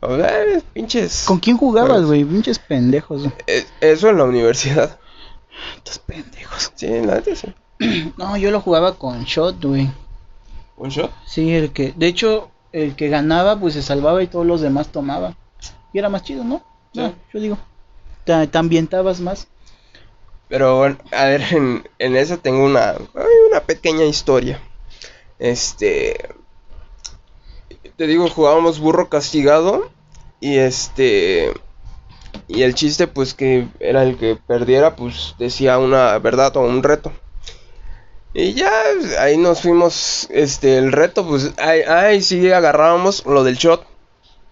O 0.00 0.16
sea, 0.16 0.42
eh, 0.42 0.62
pinches. 0.72 1.24
¿Con 1.26 1.38
quién 1.38 1.56
jugabas, 1.56 1.90
Juegos. 1.90 2.06
güey? 2.06 2.24
Pinches 2.24 2.58
pendejos. 2.58 3.22
Eh, 3.46 3.64
Eso 3.80 4.10
en 4.10 4.18
la 4.18 4.24
universidad. 4.24 4.98
Estos 5.76 5.98
pendejos. 5.98 6.72
Sí, 6.74 6.88
la 6.88 7.14
neta 7.16 7.34
sí. 7.34 7.54
No, 8.18 8.36
yo 8.36 8.50
lo 8.50 8.60
jugaba 8.60 8.96
con 8.96 9.24
shot, 9.24 9.64
güey. 9.64 9.90
Sí, 11.26 11.52
el 11.54 11.72
que, 11.72 11.92
de 11.96 12.06
hecho, 12.06 12.50
el 12.72 12.96
que 12.96 13.08
ganaba, 13.08 13.58
pues 13.58 13.74
se 13.74 13.82
salvaba 13.82 14.22
y 14.22 14.26
todos 14.26 14.46
los 14.46 14.60
demás 14.60 14.88
tomaban. 14.88 15.36
Y 15.92 15.98
era 15.98 16.08
más 16.08 16.22
chido, 16.22 16.44
¿no? 16.44 16.62
Sí. 16.94 17.00
No, 17.00 17.14
yo 17.32 17.40
digo. 17.40 17.58
Te, 18.24 18.46
te 18.46 18.58
ambientabas 18.58 19.20
más. 19.20 19.48
Pero 20.48 20.78
bueno, 20.78 20.96
a 21.12 21.24
ver, 21.26 21.42
en, 21.52 21.88
en 21.98 22.16
eso 22.16 22.38
tengo 22.38 22.64
una, 22.64 22.94
una 23.50 23.60
pequeña 23.60 24.04
historia. 24.04 24.60
Este. 25.38 26.16
Te 27.96 28.06
digo, 28.06 28.28
jugábamos 28.28 28.80
burro 28.80 29.08
castigado. 29.08 29.90
Y 30.40 30.56
este. 30.56 31.52
Y 32.48 32.62
el 32.62 32.74
chiste, 32.74 33.06
pues 33.06 33.34
que 33.34 33.68
era 33.80 34.02
el 34.02 34.16
que 34.16 34.36
perdiera, 34.36 34.96
pues 34.96 35.34
decía 35.38 35.78
una 35.78 36.18
verdad 36.18 36.56
o 36.56 36.62
un 36.62 36.82
reto. 36.82 37.12
Y 38.32 38.54
ya 38.54 38.70
ahí 39.18 39.36
nos 39.36 39.62
fuimos. 39.62 40.28
Este, 40.30 40.78
el 40.78 40.92
reto, 40.92 41.26
pues. 41.26 41.52
Ahí, 41.58 41.82
ahí 41.82 42.22
sí 42.22 42.50
agarrábamos 42.50 43.24
lo 43.26 43.44
del 43.44 43.56
shot. 43.56 43.84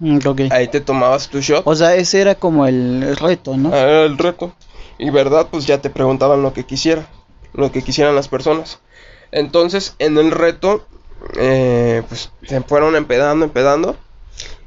Mm. 0.01 0.19
Ahí 0.51 0.69
te 0.69 0.81
tomabas 0.81 1.29
tu 1.29 1.41
shot. 1.41 1.63
O 1.67 1.75
sea, 1.75 1.95
ese 1.95 2.21
era 2.21 2.35
como 2.35 2.67
el 2.67 3.17
reto, 3.17 3.57
¿no? 3.57 3.71
Ah, 3.73 3.81
Era 3.81 4.05
el 4.05 4.19
reto. 4.19 4.53
Y 4.99 5.11
verdad, 5.11 5.49
pues 5.51 5.67
ya 5.67 5.81
te 5.81 5.91
preguntaban 5.91 6.43
lo 6.43 6.53
que 6.53 6.65
quisiera. 6.65 7.07
Lo 7.53 7.73
que 7.73 7.83
quisieran 7.83 8.15
las 8.15 8.29
personas. 8.29 8.81
Entonces, 9.31 9.95
en 9.99 10.19
el 10.19 10.31
reto, 10.31 10.87
eh, 11.37 12.03
pues 12.09 12.31
se 12.43 12.61
fueron 12.63 12.97
empedando, 12.97 13.45
empedando. 13.45 13.97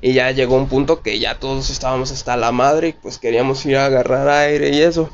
Y 0.02 0.13
ya 0.13 0.32
llegó 0.32 0.56
un 0.56 0.67
punto 0.67 1.02
que 1.02 1.19
ya 1.19 1.39
todos 1.39 1.69
estábamos 1.69 2.12
hasta 2.12 2.36
la 2.36 2.52
madre 2.52 2.89
y 2.89 2.93
pues 2.93 3.19
queríamos 3.19 3.65
ir 3.65 3.78
a 3.78 3.86
agarrar 3.86 4.28
aire 4.28 4.69
y 4.69 4.82
eso. 4.82 5.10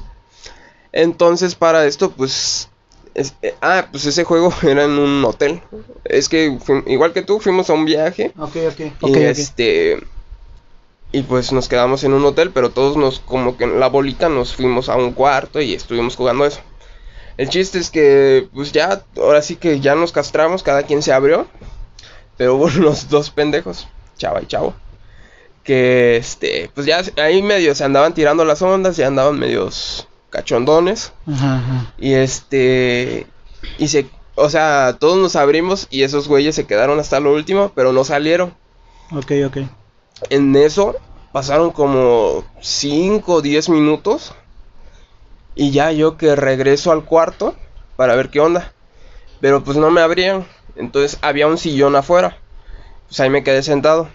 Entonces, 0.92 1.56
para 1.56 1.86
esto, 1.86 2.12
pues. 2.12 2.70
Es- 3.18 3.34
eh, 3.42 3.54
ah, 3.62 3.88
pues 3.92 4.06
ese 4.06 4.24
juego 4.24 4.54
era 4.64 4.86
en 4.86 4.92
un 4.92 5.26
hotel. 5.26 5.62
Es 6.06 6.30
que, 6.30 6.58
fui- 6.64 6.84
igual 6.88 7.12
que 7.14 7.22
tú, 7.24 7.40
fuimos 7.42 7.70
a 7.70 7.74
un 7.74 7.84
viaje. 7.86 8.32
Ok, 8.38 8.56
ok. 8.70 8.80
Y 9.10 9.14
este. 9.42 10.00
Y 11.12 11.24
pues 11.24 11.52
nos 11.52 11.68
quedamos 11.70 12.04
en 12.04 12.14
un 12.14 12.24
hotel, 12.26 12.52
pero 12.52 12.70
todos 12.70 12.98
nos, 12.98 13.20
como 13.20 13.58
que 13.58 13.64
en 13.64 13.80
la 13.80 13.88
bolita, 13.88 14.28
nos 14.30 14.56
fuimos 14.56 14.90
a 14.90 14.96
un 14.98 15.14
cuarto 15.14 15.62
y 15.62 15.74
estuvimos 15.74 16.16
jugando 16.16 16.46
eso. 16.46 16.60
El 17.38 17.50
chiste 17.50 17.78
es 17.80 17.90
que, 17.92 18.48
pues 18.54 18.72
ya, 18.72 19.04
ahora 19.16 19.42
sí 19.42 19.56
que 19.58 19.80
ya 19.80 19.96
nos 19.96 20.12
castramos, 20.12 20.64
cada 20.64 20.84
quien 20.84 21.02
se 21.02 21.14
abrió. 21.14 21.48
Pero 22.36 22.56
hubo 22.56 22.66
unos 22.78 23.10
dos 23.10 23.30
pendejos, 23.30 23.88
chava 24.18 24.42
y 24.42 24.48
chavo, 24.48 24.74
que 25.64 26.18
este, 26.18 26.70
pues 26.76 26.86
ya 26.86 27.02
ahí 27.18 27.42
medio 27.42 27.74
se 27.74 27.84
andaban 27.84 28.14
tirando 28.14 28.44
las 28.46 28.62
ondas, 28.62 28.98
ya 28.98 29.08
andaban 29.08 29.40
medios 29.40 30.08
cachondones. 30.38 31.14
Ajá, 31.26 31.58
ajá. 31.58 31.94
Y 31.98 32.14
este, 32.14 33.26
y 33.80 33.88
se, 33.88 34.08
o 34.36 34.52
sea, 34.52 34.96
todos 35.00 35.18
nos 35.18 35.36
abrimos 35.36 35.88
y 35.90 36.04
esos 36.04 36.28
güeyes 36.28 36.54
se 36.54 36.68
quedaron 36.68 37.00
hasta 37.00 37.20
lo 37.20 37.34
último, 37.34 37.72
pero 37.74 37.92
no 37.92 38.04
salieron. 38.04 38.54
Ok, 39.12 39.32
ok. 39.48 39.58
En 40.30 40.56
eso 40.56 40.96
pasaron 41.32 41.72
como 41.72 42.44
5 42.62 43.34
o 43.34 43.42
10 43.42 43.70
minutos. 43.70 44.36
Y 45.56 45.72
ya 45.72 45.92
yo 45.92 46.18
que 46.18 46.36
regreso 46.36 46.92
al 46.92 47.04
cuarto 47.04 47.56
para 47.96 48.16
ver 48.16 48.30
qué 48.30 48.40
onda. 48.40 48.74
Pero 49.42 49.64
pues 49.64 49.76
no 49.78 49.90
me 49.90 50.02
abrían. 50.02 50.46
Entonces 50.76 51.18
había 51.24 51.48
un 51.48 51.58
sillón 51.58 51.96
afuera. 51.96 52.38
Pues 53.08 53.20
ahí 53.22 53.32
me 53.32 53.44
quedé 53.44 53.64
sentado. 53.64 54.08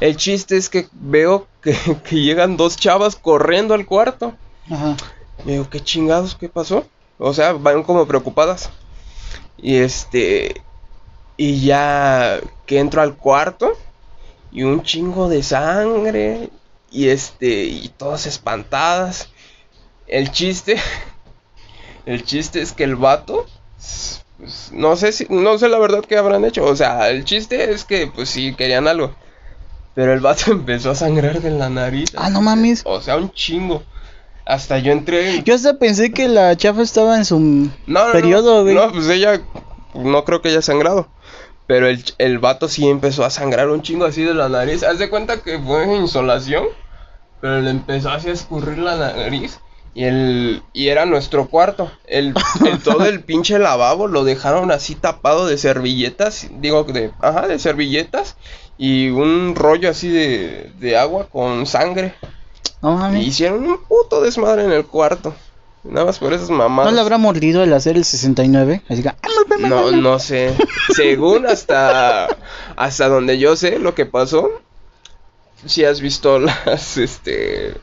El 0.00 0.16
chiste 0.16 0.56
es 0.56 0.70
que 0.70 0.88
veo 0.92 1.46
que, 1.60 1.76
que 2.08 2.22
llegan 2.22 2.56
dos 2.56 2.78
chavas 2.78 3.16
corriendo 3.16 3.74
al 3.74 3.84
cuarto. 3.84 4.32
Ajá. 4.70 4.96
Y 5.44 5.52
digo, 5.52 5.68
¿qué 5.68 5.80
chingados? 5.80 6.34
¿Qué 6.34 6.48
pasó? 6.48 6.86
O 7.18 7.34
sea, 7.34 7.52
van 7.52 7.82
como 7.82 8.06
preocupadas. 8.06 8.70
Y 9.56 9.76
este. 9.76 10.62
Y 11.36 11.64
ya 11.64 12.40
que 12.66 12.78
entro 12.78 13.02
al 13.02 13.16
cuarto. 13.16 13.72
Y 14.50 14.64
un 14.64 14.82
chingo 14.82 15.28
de 15.28 15.42
sangre. 15.42 16.50
Y 16.90 17.08
este. 17.08 17.64
Y 17.64 17.88
todas 17.88 18.26
espantadas. 18.26 19.28
El 20.06 20.30
chiste. 20.32 20.76
El 22.06 22.24
chiste 22.24 22.60
es 22.60 22.72
que 22.72 22.82
el 22.82 22.96
vato. 22.96 23.46
pues, 24.38 24.70
no 24.72 24.96
sé 24.96 25.12
si. 25.12 25.26
No 25.30 25.56
sé 25.58 25.68
la 25.68 25.78
verdad 25.78 26.04
que 26.04 26.16
habrán 26.18 26.44
hecho. 26.44 26.64
O 26.64 26.74
sea, 26.74 27.08
el 27.10 27.24
chiste 27.24 27.70
es 27.70 27.84
que 27.84 28.08
pues 28.08 28.28
sí 28.28 28.54
querían 28.56 28.88
algo. 28.88 29.14
Pero 29.94 30.12
el 30.12 30.20
vato 30.20 30.50
empezó 30.50 30.90
a 30.90 30.94
sangrar 30.94 31.40
de 31.40 31.50
la 31.50 31.68
nariz. 31.68 32.12
Ah, 32.16 32.30
no 32.30 32.42
mames. 32.42 32.82
O 32.84 33.00
sea, 33.00 33.16
un 33.16 33.30
chingo. 33.32 33.84
Hasta 34.44 34.78
yo 34.78 34.92
entré. 34.92 35.42
Yo 35.44 35.54
hasta 35.54 35.78
pensé 35.78 36.12
que 36.12 36.28
la 36.28 36.56
chafa 36.56 36.82
estaba 36.82 37.16
en 37.16 37.24
su 37.24 37.38
No, 37.38 38.06
no, 38.06 38.12
periodo, 38.12 38.56
no, 38.58 38.62
güey. 38.62 38.74
no, 38.74 38.92
pues 38.92 39.08
ella, 39.08 39.40
no 39.94 40.24
creo 40.24 40.42
que 40.42 40.48
haya 40.48 40.62
sangrado. 40.62 41.08
Pero 41.66 41.86
el, 41.86 42.04
el 42.18 42.38
vato 42.38 42.68
sí 42.68 42.88
empezó 42.88 43.24
a 43.24 43.30
sangrar 43.30 43.68
un 43.70 43.82
chingo 43.82 44.04
así 44.04 44.22
de 44.24 44.34
la 44.34 44.48
nariz. 44.48 44.82
Haz 44.82 44.98
de 44.98 45.08
cuenta 45.08 45.38
que 45.42 45.58
fue 45.58 45.96
insolación. 45.96 46.64
Pero 47.40 47.60
le 47.60 47.70
empezó 47.70 48.10
así 48.10 48.28
a 48.28 48.32
escurrir 48.32 48.78
la 48.78 48.96
nariz. 48.96 49.58
Y 49.94 50.04
el 50.04 50.62
y 50.72 50.88
era 50.88 51.04
nuestro 51.06 51.48
cuarto. 51.48 51.90
El, 52.06 52.34
el- 52.66 52.78
todo 52.84 53.04
el 53.06 53.20
pinche 53.22 53.58
lavabo 53.58 54.06
lo 54.08 54.24
dejaron 54.24 54.70
así 54.72 54.94
tapado 54.96 55.46
de 55.46 55.56
servilletas. 55.58 56.48
Digo, 56.60 56.84
de, 56.84 57.12
ajá, 57.20 57.46
de 57.46 57.58
servilletas. 57.58 58.36
Y 58.78 59.10
un 59.10 59.54
rollo 59.54 59.88
así 59.90 60.08
de, 60.08 60.72
de 60.78 60.96
agua 60.96 61.28
con 61.30 61.66
sangre. 61.66 62.14
No 62.82 62.96
mames. 62.96 63.26
hicieron 63.26 63.64
un 63.64 63.78
puto 63.84 64.20
desmadre 64.20 64.64
en 64.64 64.72
el 64.72 64.84
cuarto. 64.86 65.34
Nada 65.84 66.06
más 66.06 66.18
por 66.20 66.32
esas 66.32 66.50
mamadas. 66.50 66.90
¿No 66.92 66.94
le 66.94 67.00
habrá 67.00 67.18
mordido 67.18 67.62
el 67.64 67.72
hacer 67.72 67.96
el 67.96 68.04
69? 68.04 68.82
Así 68.88 69.02
que. 69.02 69.08
"Ah, 69.08 69.16
No, 69.58 69.90
no 69.92 70.18
sé. 70.18 70.54
Según 70.94 71.46
hasta 71.46 72.28
hasta 72.76 73.08
donde 73.08 73.38
yo 73.38 73.56
sé 73.56 73.78
lo 73.78 73.94
que 73.94 74.06
pasó. 74.06 74.48
Si 75.66 75.84
has 75.84 76.00
visto 76.00 76.38
las 76.38 76.96
este 76.98 77.74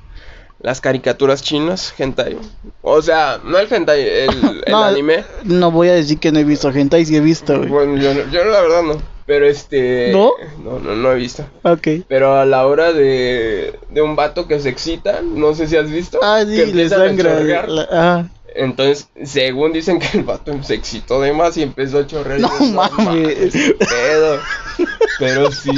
las 0.62 0.82
caricaturas 0.82 1.42
chinas, 1.42 1.94
hentai. 1.98 2.38
O 2.82 3.02
sea, 3.02 3.40
no 3.44 3.58
el 3.58 3.72
hentai, 3.72 4.02
el, 4.02 4.30
el 4.66 4.72
No, 4.72 4.84
anime. 4.84 5.24
No 5.44 5.72
voy 5.72 5.88
a 5.90 5.94
decir 5.94 6.20
que 6.20 6.32
no 6.32 6.40
he 6.40 6.44
visto 6.44 6.72
gente, 6.74 7.04
sí 7.06 7.16
he 7.16 7.20
visto, 7.22 7.58
güey. 7.58 7.70
Bueno, 7.70 7.98
yo, 7.98 8.14
no- 8.14 8.30
yo 8.32 8.44
la 8.46 8.62
verdad 8.62 8.84
no, 8.84 9.02
pero 9.26 9.46
este 9.48 10.12
¿No? 10.12 10.32
No, 10.64 10.80
no 10.80 10.96
no 10.96 11.12
he 11.12 11.16
visto. 11.16 11.46
Ok. 11.64 11.88
Pero 12.08 12.36
a 12.36 12.46
la 12.46 12.66
hora 12.68 12.92
de 12.94 13.80
de 13.90 14.02
un 14.02 14.16
vato 14.16 14.48
que 14.48 14.60
se 14.60 14.70
excita, 14.70 15.22
no 15.22 15.56
sé 15.56 15.68
si 15.68 15.78
has 15.78 15.90
visto 15.90 16.20
Ah, 16.22 16.42
que 16.46 16.52
sí, 16.52 16.58
le 16.58 16.64
empiezan 16.84 17.02
a 17.02 17.08
sangra. 17.08 17.38
chorrear. 17.38 17.70
la- 17.70 17.88
ah. 17.92 18.26
Entonces, 18.56 19.08
según 19.24 19.72
dicen 19.74 20.00
que 20.00 20.18
el 20.18 20.24
vato 20.24 20.52
se 20.64 20.74
excitó 20.74 21.22
de 21.22 21.32
más 21.32 21.56
y 21.56 21.62
empezó 21.62 22.00
a 22.00 22.08
chorrear. 22.08 22.40
No 22.42 22.50
yo, 22.60 22.66
mames. 22.66 23.54
pedo. 23.78 24.40
Pero 25.20 25.52
sí. 25.52 25.72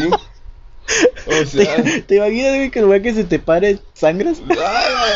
O 1.28 1.46
sea. 1.46 1.84
¿Te, 1.84 2.02
te 2.02 2.16
imaginas, 2.16 2.56
güey, 2.56 2.72
que 2.72 2.80
el 2.80 2.86
güey 2.86 3.02
que 3.02 3.14
se 3.14 3.24
te 3.24 3.40
pare 3.40 3.80
sangras? 3.94 4.42
ay, 4.50 5.14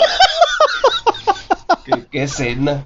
qué, 1.86 2.06
qué 2.12 2.24
escena. 2.24 2.86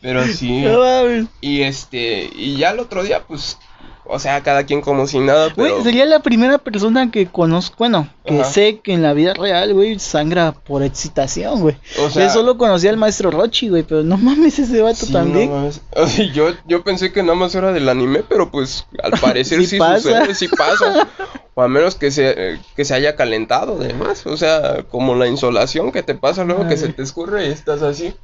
Pero 0.00 0.26
sí. 0.26 0.62
No. 0.62 1.28
Y 1.40 1.62
este. 1.62 2.28
Y 2.34 2.56
ya 2.56 2.70
el 2.70 2.80
otro 2.80 3.02
día, 3.02 3.22
pues. 3.26 3.58
O 4.04 4.18
sea, 4.18 4.42
cada 4.42 4.64
quien 4.66 4.80
como 4.80 5.06
si 5.06 5.20
nada, 5.20 5.52
pero. 5.54 5.74
Güey, 5.74 5.84
sería 5.84 6.04
la 6.06 6.18
primera 6.20 6.58
persona 6.58 7.10
que 7.10 7.26
conozco, 7.26 7.76
bueno, 7.78 8.08
que 8.24 8.40
Ajá. 8.40 8.50
sé 8.50 8.80
que 8.80 8.92
en 8.92 9.00
la 9.02 9.12
vida 9.12 9.32
real, 9.32 9.72
güey, 9.74 9.98
sangra 10.00 10.52
por 10.52 10.82
excitación, 10.82 11.60
güey. 11.60 11.76
O 12.00 12.10
sea- 12.10 12.26
Yo 12.26 12.32
solo 12.32 12.58
conocía 12.58 12.90
al 12.90 12.96
maestro 12.96 13.30
Rochi, 13.30 13.68
güey, 13.68 13.84
pero 13.84 14.02
no 14.02 14.16
mames 14.18 14.58
ese 14.58 14.82
vato 14.82 15.06
Sí, 15.06 15.12
también. 15.12 15.50
no 15.50 15.56
mames. 15.56 15.80
O 15.96 16.06
sea, 16.06 16.24
yo, 16.32 16.48
yo 16.66 16.82
pensé 16.82 17.12
que 17.12 17.22
nada 17.22 17.36
más 17.36 17.54
era 17.54 17.72
del 17.72 17.88
anime, 17.88 18.24
pero 18.28 18.50
pues 18.50 18.86
al 19.02 19.12
parecer 19.20 19.60
Sí 19.60 19.66
sí, 19.66 19.78
pasa. 19.78 20.00
sucede, 20.00 20.34
sí 20.34 20.48
pasa. 20.48 21.08
O 21.54 21.62
a 21.62 21.68
menos 21.68 21.94
que 21.94 22.10
se, 22.10 22.34
eh, 22.54 22.60
que 22.74 22.84
se 22.84 22.94
haya 22.94 23.14
calentado, 23.14 23.76
además. 23.80 24.26
O 24.26 24.36
sea, 24.36 24.82
como 24.90 25.14
la 25.14 25.26
insolación 25.28 25.92
que 25.92 26.02
te 26.02 26.14
pasa 26.14 26.44
luego 26.44 26.66
que 26.66 26.76
se 26.76 26.88
te 26.88 27.02
escurre 27.02 27.46
y 27.48 27.52
estás 27.52 27.82
así. 27.82 28.14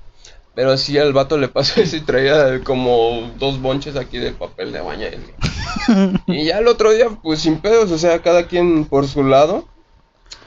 Pero 0.59 0.77
sí 0.77 0.99
al 0.99 1.13
vato 1.13 1.39
le 1.39 1.47
pasó 1.47 1.81
eso 1.81 1.95
y 1.95 2.01
traía 2.01 2.65
como 2.65 3.31
dos 3.39 3.63
bonches 3.63 3.95
aquí 3.95 4.19
de 4.19 4.33
papel 4.33 4.73
de 4.73 4.81
baño. 4.81 5.07
Y 6.27 6.47
ya 6.47 6.59
el 6.59 6.67
otro 6.67 6.91
día, 6.91 7.11
pues 7.23 7.43
sin 7.43 7.59
pedos, 7.61 7.93
o 7.93 7.97
sea, 7.97 8.23
cada 8.23 8.49
quien 8.49 8.85
por 8.85 9.07
su 9.07 9.23
lado. 9.23 9.69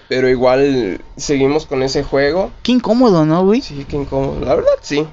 Pero 0.09 0.27
igual 0.27 0.99
seguimos 1.15 1.65
con 1.65 1.81
ese 1.81 2.03
juego. 2.03 2.51
Qué 2.61 2.73
incómodo, 2.73 3.23
¿no, 3.23 3.45
güey? 3.45 3.61
Sí, 3.61 3.85
qué 3.87 3.95
incómodo. 3.95 4.41
La 4.41 4.55
verdad, 4.55 4.73
sí. 4.81 5.07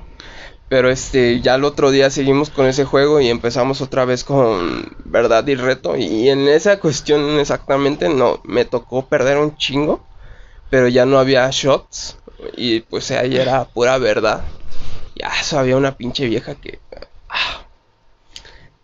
Pero 0.68 0.90
este, 0.90 1.40
ya 1.42 1.54
el 1.54 1.62
otro 1.62 1.92
día 1.92 2.10
seguimos 2.10 2.50
con 2.50 2.66
ese 2.66 2.84
juego 2.84 3.20
y 3.20 3.28
empezamos 3.28 3.80
otra 3.80 4.04
vez 4.04 4.24
con 4.24 4.96
verdad 5.04 5.46
y 5.46 5.54
reto. 5.54 5.96
Y 5.96 6.28
en 6.28 6.48
esa 6.48 6.80
cuestión 6.80 7.38
exactamente 7.38 8.08
no, 8.08 8.40
me 8.42 8.64
tocó 8.64 9.06
perder 9.06 9.38
un 9.38 9.56
chingo. 9.56 10.00
Pero 10.70 10.88
ya 10.88 11.06
no 11.06 11.20
había 11.20 11.48
shots. 11.52 12.16
Y 12.56 12.80
pues 12.80 13.12
ahí 13.12 13.36
era 13.36 13.64
pura 13.64 13.96
verdad. 13.98 14.42
Ya 15.18 15.28
eso 15.40 15.58
había 15.58 15.76
una 15.76 15.96
pinche 15.96 16.26
vieja 16.26 16.54
que. 16.54 16.78
ah, 17.28 17.62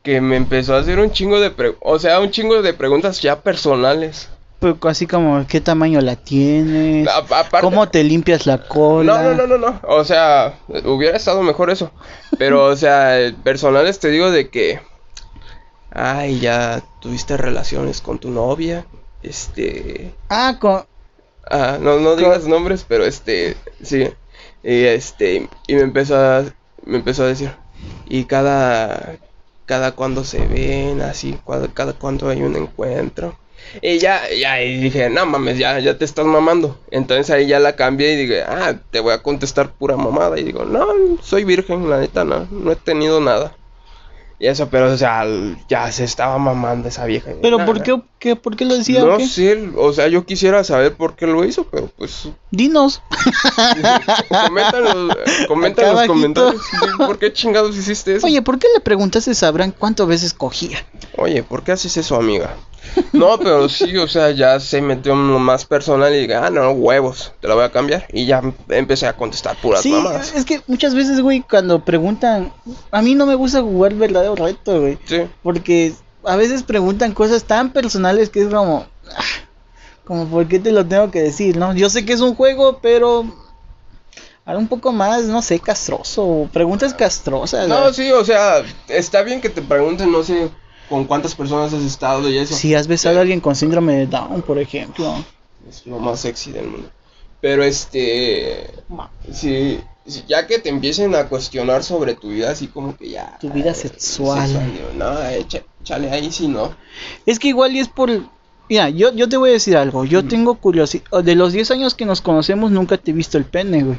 que 0.03 0.21
me 0.21 0.37
empezó 0.37 0.75
a 0.75 0.81
hacer 0.81 0.99
un 0.99 1.13
chingo 1.13 1.41
de 1.41 1.51
pre- 1.51 1.77
o 1.81 1.99
sea, 1.99 2.21
un 2.21 2.31
chingo 2.31 2.61
de 2.61 2.75
preguntas 2.75 3.21
ya 3.23 3.41
personales. 3.41 4.29
Pero 4.61 4.79
así 4.83 5.07
como, 5.07 5.47
¿qué 5.47 5.61
tamaño 5.61 6.01
la 6.01 6.17
tienes? 6.17 7.07
A- 7.09 7.19
aparte- 7.19 7.61
¿Cómo 7.61 7.89
te 7.89 8.03
limpias 8.05 8.47
la 8.47 8.67
cola? 8.67 9.23
No, 9.23 9.35
no, 9.35 9.47
no, 9.47 9.47
no, 9.47 9.59
no. 9.59 9.81
O 9.87 10.05
sea, 10.05 10.59
hubiera 10.85 11.17
estado 11.17 11.43
mejor 11.43 11.71
eso. 11.71 11.91
Pero, 12.39 12.65
o 12.65 12.77
sea, 12.77 13.17
personales 13.43 13.99
te 14.01 14.09
digo 14.11 14.31
de 14.31 14.49
que. 14.49 14.81
Ay, 15.91 16.41
ya 16.41 16.83
tuviste 17.01 17.37
relaciones 17.37 18.01
con 18.01 18.19
tu 18.19 18.31
novia. 18.31 18.85
Este. 19.23 20.13
Ah, 20.29 20.57
con... 20.61 20.85
Ah, 21.51 21.79
no, 21.81 21.99
no 22.01 22.17
digas 22.17 22.47
nombres, 22.47 22.85
pero 22.89 23.05
este. 23.05 23.57
Sí. 23.83 24.09
Y 24.65 24.85
este. 24.85 25.49
Y 25.67 25.75
me 25.75 25.83
empezó 25.83 26.17
a. 26.17 26.45
Me 26.85 26.97
empezó 26.97 27.25
a 27.25 27.29
decir. 27.29 27.53
Y 28.09 28.25
cada. 28.25 29.17
Cada 29.67 29.93
cuando 29.93 30.25
se 30.25 30.47
ven, 30.47 31.01
así. 31.01 31.39
Cada, 31.47 31.69
cada 31.69 31.93
cuando 31.93 32.29
hay 32.29 32.43
un 32.43 32.57
encuentro. 32.57 33.37
Y 33.83 33.99
ya, 33.99 34.23
ya, 34.31 34.57
dije, 34.57 35.09
no 35.11 35.27
mames, 35.27 35.59
ya, 35.59 35.79
ya 35.81 35.97
te 35.99 36.05
estás 36.05 36.27
mamando. 36.27 36.79
Entonces 36.91 37.31
ahí 37.31 37.47
ya 37.47 37.59
la 37.59 37.77
cambié 37.77 38.13
y 38.13 38.17
dije, 38.17 38.43
ah, 38.43 38.79
te 38.91 39.01
voy 39.01 39.13
a 39.13 39.23
contestar 39.23 39.73
pura 39.73 39.97
mamada. 39.97 40.39
Y 40.39 40.45
digo, 40.45 40.65
no, 40.65 40.87
soy 41.23 41.45
virgen, 41.45 41.89
la 41.89 41.99
neta, 41.99 42.25
no, 42.25 42.47
no 42.51 42.73
he 42.73 42.77
tenido 42.77 43.21
nada. 43.21 43.57
Y 44.39 44.49
eso, 44.49 44.69
pero, 44.69 44.93
o 44.93 44.97
sea, 44.97 45.25
ya 45.69 45.91
se 45.93 46.05
estaba 46.05 46.37
mamando 46.39 46.89
esa 46.89 47.05
vieja. 47.05 47.31
¿Pero 47.41 47.59
Nah, 47.59 47.67
por 47.67 47.83
qué, 47.83 48.03
qué, 48.19 48.35
por 48.37 48.57
qué 48.57 48.65
lo 48.65 48.75
decía? 48.77 49.05
No 49.05 49.17
qué? 49.19 49.27
sé, 49.29 49.71
o 49.77 49.93
sea, 49.93 50.09
yo 50.09 50.27
quisiera 50.27 50.65
saber 50.65 50.95
por 50.95 51.15
qué 51.15 51.27
lo 51.27 51.45
hizo, 51.45 51.65
pero 51.65 51.87
pues 51.97 52.29
Dinos. 52.51 53.01
Comenta 54.29 54.79
en 54.79 55.65
Acá 55.65 55.83
los 55.83 55.91
abajito. 55.93 56.13
comentarios 56.13 56.63
por 56.99 57.19
qué 57.19 57.33
chingados 57.33 57.77
hiciste 57.77 58.17
eso. 58.17 58.27
Oye, 58.27 58.43
¿por 58.43 58.59
qué 58.59 58.67
le 58.75 58.81
preguntaste 58.81 59.31
a 59.31 59.35
Sabran 59.35 59.71
cuántas 59.71 60.07
veces 60.07 60.35
cogía? 60.35 60.85
Oye, 61.17 61.43
¿por 61.43 61.63
qué 61.63 61.73
haces 61.73 61.97
eso, 61.97 62.17
amiga? 62.17 62.55
No, 63.13 63.39
pero 63.39 63.69
sí, 63.69 63.97
o 63.97 64.07
sea, 64.09 64.31
ya 64.31 64.59
se 64.61 64.81
metió 64.81 65.13
en 65.13 65.33
lo 65.33 65.39
más 65.39 65.65
personal 65.65 66.15
y 66.15 66.21
dije, 66.21 66.35
ah, 66.35 66.51
no, 66.51 66.71
huevos, 66.73 67.33
te 67.41 67.49
la 67.49 67.55
voy 67.55 67.65
a 67.65 67.71
cambiar. 67.73 68.07
Y 68.13 68.27
ya 68.27 68.43
empecé 68.69 69.07
a 69.07 69.17
contestar 69.17 69.57
puras 69.61 69.83
Sí, 69.83 69.93
mamadas. 69.93 70.33
es 70.35 70.45
que 70.45 70.61
muchas 70.67 70.95
veces, 70.95 71.21
güey, 71.21 71.41
cuando 71.49 71.85
preguntan, 71.85 72.53
a 72.91 73.03
mí 73.03 73.15
no 73.15 73.27
me 73.27 73.35
gusta 73.35 73.61
jugar 73.63 73.95
verdadero 73.95 74.35
reto, 74.37 74.81
güey, 74.81 74.99
Sí, 75.07 75.23
porque 75.43 75.93
a 76.25 76.37
veces 76.37 76.63
preguntan 76.63 77.13
cosas 77.13 77.45
tan 77.45 77.73
personales 77.73 78.31
que 78.31 78.43
es 78.43 78.49
como, 78.49 78.87
ah, 79.17 79.23
como, 80.05 80.27
¿por 80.27 80.47
qué 80.49 80.59
te 80.59 80.73
lo 80.73 80.85
tengo 80.87 81.11
que 81.11 81.23
decir, 81.23 81.57
no? 81.57 81.75
Yo 81.75 81.89
sé 81.91 82.05
que 82.05 82.13
es 82.13 82.21
un 82.21 82.35
juego, 82.35 82.79
pero 82.83 83.25
Algo 84.47 84.61
un 84.61 84.69
poco 84.69 84.93
más, 84.93 85.25
no 85.25 85.41
sé, 85.41 85.59
castroso. 85.59 86.49
Preguntas 86.53 86.93
castrosas. 86.93 87.67
No, 87.67 87.91
sí, 87.95 88.13
o 88.13 88.23
sea, 88.25 88.63
está 88.89 89.23
bien 89.23 89.41
que 89.41 89.49
te 89.49 89.63
pregunten, 89.63 90.13
no 90.13 90.23
sé, 90.23 90.51
con 90.89 91.05
cuántas 91.05 91.35
personas 91.35 91.73
has 91.73 91.83
estado 91.83 92.29
y 92.31 92.39
eso. 92.39 92.55
Si 92.55 92.75
has 92.75 92.87
besado 92.87 93.19
a 93.19 93.23
alguien 93.23 93.41
con 93.41 93.55
síndrome 93.57 93.95
de 93.95 94.07
Down, 94.07 94.43
por 94.43 94.59
ejemplo. 94.59 95.25
Es 95.69 95.87
lo 95.87 95.99
más 95.99 96.21
sexy 96.21 96.53
del 96.53 96.67
mundo. 96.69 96.89
Pero 97.41 97.63
este. 97.63 98.71
Sí, 99.33 99.81
sí, 100.07 100.25
ya 100.29 100.47
que 100.47 100.59
te 100.59 100.69
empiecen 100.69 101.15
a 101.15 101.29
cuestionar 101.29 101.83
sobre 101.83 102.15
tu 102.15 102.29
vida, 102.29 102.51
así 102.51 102.69
como 102.69 102.97
que 102.97 103.11
ya. 103.11 103.39
Tu 103.41 103.51
vida 103.51 103.71
eh, 103.71 103.75
sexual. 103.75 104.49
digo, 104.49 104.89
no, 104.97 105.19
echa- 105.31 105.63
échale 105.83 106.11
ahí 106.11 106.31
sí, 106.33 106.49
no. 106.49 106.75
Es 107.27 107.39
que 107.39 107.49
igual 107.49 107.75
y 107.77 107.81
es 107.81 107.89
por... 107.89 108.11
Mira, 108.69 108.89
yo, 108.89 109.13
yo 109.13 109.29
te 109.29 109.37
voy 109.37 109.51
a 109.51 109.53
decir 109.53 109.77
algo. 109.77 110.07
Yo 110.07 110.25
tengo 110.27 110.55
curiosidad. 110.55 111.23
De 111.23 111.35
los 111.35 111.53
10 111.53 111.71
años 111.73 111.95
que 111.95 112.07
nos 112.07 112.23
conocemos, 112.23 112.71
nunca 112.71 112.97
te 112.97 113.11
he 113.11 113.15
visto 113.15 113.37
el 113.37 113.45
pene, 113.45 113.83
güey. 113.83 113.99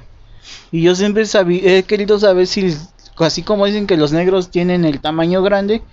Y 0.71 0.81
yo 0.81 0.95
siempre 0.95 1.25
sabí, 1.27 1.61
he 1.63 1.83
querido 1.83 2.19
saber 2.19 2.47
si, 2.47 2.75
así 3.17 3.43
como 3.43 3.65
dicen 3.67 3.85
que 3.85 3.95
los 3.97 4.11
negros 4.11 4.49
tienen 4.49 4.83
el 4.85 4.99
tamaño 5.01 5.43
grande, 5.43 5.83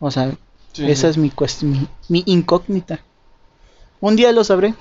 o 0.00 0.10
sea, 0.10 0.32
Sí, 0.72 0.88
esa 0.90 1.02
sí. 1.02 1.06
es 1.08 1.16
mi, 1.18 1.32
mi, 1.62 1.88
mi 2.08 2.22
incógnita. 2.26 3.00
Un 4.00 4.14
día 4.16 4.30
lo 4.32 4.44
sabré, 4.44 4.74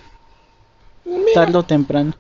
Mira, 1.06 1.26
tarde 1.34 1.58
o 1.58 1.64
temprano. 1.64 2.14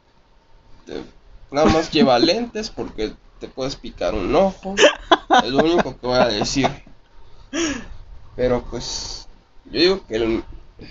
te- 0.85 1.03
nada 1.51 1.67
más 1.67 1.91
lleva 1.91 2.17
lentes 2.19 2.69
porque 2.69 3.13
te 3.39 3.47
puedes 3.47 3.75
picar 3.75 4.15
un 4.15 4.33
ojo. 4.35 4.73
Es 5.43 5.49
lo 5.51 5.63
único 5.63 5.95
que 5.99 6.07
voy 6.07 6.17
a 6.17 6.27
decir. 6.27 6.69
Pero 8.35 8.63
pues, 8.69 9.27
yo 9.65 9.79
digo 9.79 10.05
que, 10.07 10.15
el- 10.15 10.43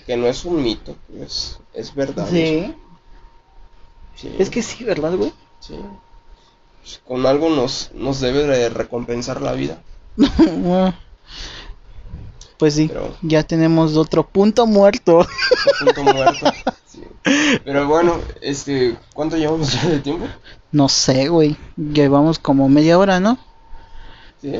que 0.06 0.16
no 0.16 0.26
es 0.26 0.44
un 0.44 0.62
mito, 0.62 0.96
que 1.08 1.24
es, 1.24 1.58
es 1.74 1.94
verdad. 1.94 2.28
Sí. 2.30 2.74
Sí. 4.14 4.34
Es 4.38 4.48
que 4.50 4.62
sí, 4.62 4.84
¿verdad, 4.84 5.14
güey? 5.16 5.32
Sí. 5.60 5.76
Pues, 6.82 7.00
con 7.04 7.26
algo 7.26 7.50
nos, 7.50 7.90
nos 7.94 8.20
debe 8.20 8.44
de 8.44 8.68
recompensar 8.68 9.42
la 9.42 9.52
vida. 9.52 9.82
pues 12.58 12.74
sí, 12.74 12.88
Pero- 12.88 13.14
ya 13.22 13.42
tenemos 13.42 13.96
otro 13.96 14.26
punto 14.26 14.66
muerto. 14.66 15.26
Punto 15.84 16.02
muerto. 16.04 16.46
Sí. 16.86 17.02
Pero 17.64 17.86
bueno, 17.86 18.18
este, 18.40 18.96
¿cuánto 19.12 19.36
llevamos 19.36 19.70
ya 19.72 19.86
de 19.90 19.98
tiempo? 19.98 20.26
no 20.72 20.88
sé, 20.88 21.28
güey. 21.28 21.56
Llevamos 21.76 22.38
como 22.38 22.68
media 22.70 22.98
hora, 22.98 23.20
¿no? 23.20 23.36
Sí. 24.40 24.52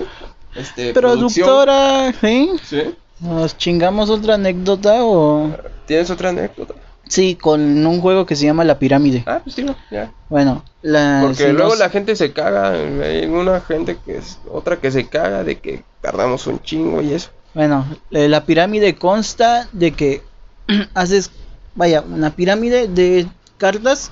Este. 0.54 0.92
Productora, 0.92 2.12
¿sí? 2.20 2.50
Sí. 2.62 2.94
¿Nos 3.20 3.56
chingamos 3.56 4.10
otra 4.10 4.34
anécdota 4.34 5.04
o...? 5.04 5.50
¿Tienes 5.86 6.10
otra 6.10 6.28
anécdota? 6.30 6.74
Sí, 7.08 7.36
con 7.36 7.86
un 7.86 8.00
juego 8.00 8.26
que 8.26 8.36
se 8.36 8.44
llama 8.44 8.64
La 8.64 8.78
Pirámide. 8.78 9.22
Ah, 9.26 9.40
pues 9.42 9.56
digo, 9.56 9.74
ya. 9.90 10.12
Bueno, 10.28 10.64
la... 10.82 11.20
Porque 11.22 11.44
si 11.46 11.52
luego 11.52 11.74
la 11.76 11.88
gente 11.88 12.16
se 12.16 12.32
caga, 12.32 12.70
hay 12.72 13.24
una 13.26 13.60
gente 13.60 13.96
que 14.04 14.18
es, 14.18 14.38
otra 14.50 14.76
que 14.78 14.90
se 14.90 15.06
caga 15.08 15.44
de 15.44 15.58
que 15.60 15.84
tardamos 16.02 16.46
un 16.46 16.60
chingo 16.60 17.00
y 17.00 17.14
eso. 17.14 17.30
Bueno, 17.56 17.86
eh, 18.10 18.28
la 18.28 18.44
pirámide 18.44 18.96
consta 18.96 19.66
de 19.72 19.92
que 19.92 20.22
haces, 20.94 21.30
vaya, 21.74 22.02
una 22.02 22.36
pirámide 22.36 22.86
de 22.86 23.26
cartas 23.56 24.10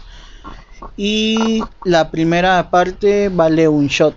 y 0.97 1.63
la 1.85 2.11
primera 2.11 2.71
parte 2.71 3.29
vale 3.29 3.69
un 3.69 3.87
shot. 3.89 4.17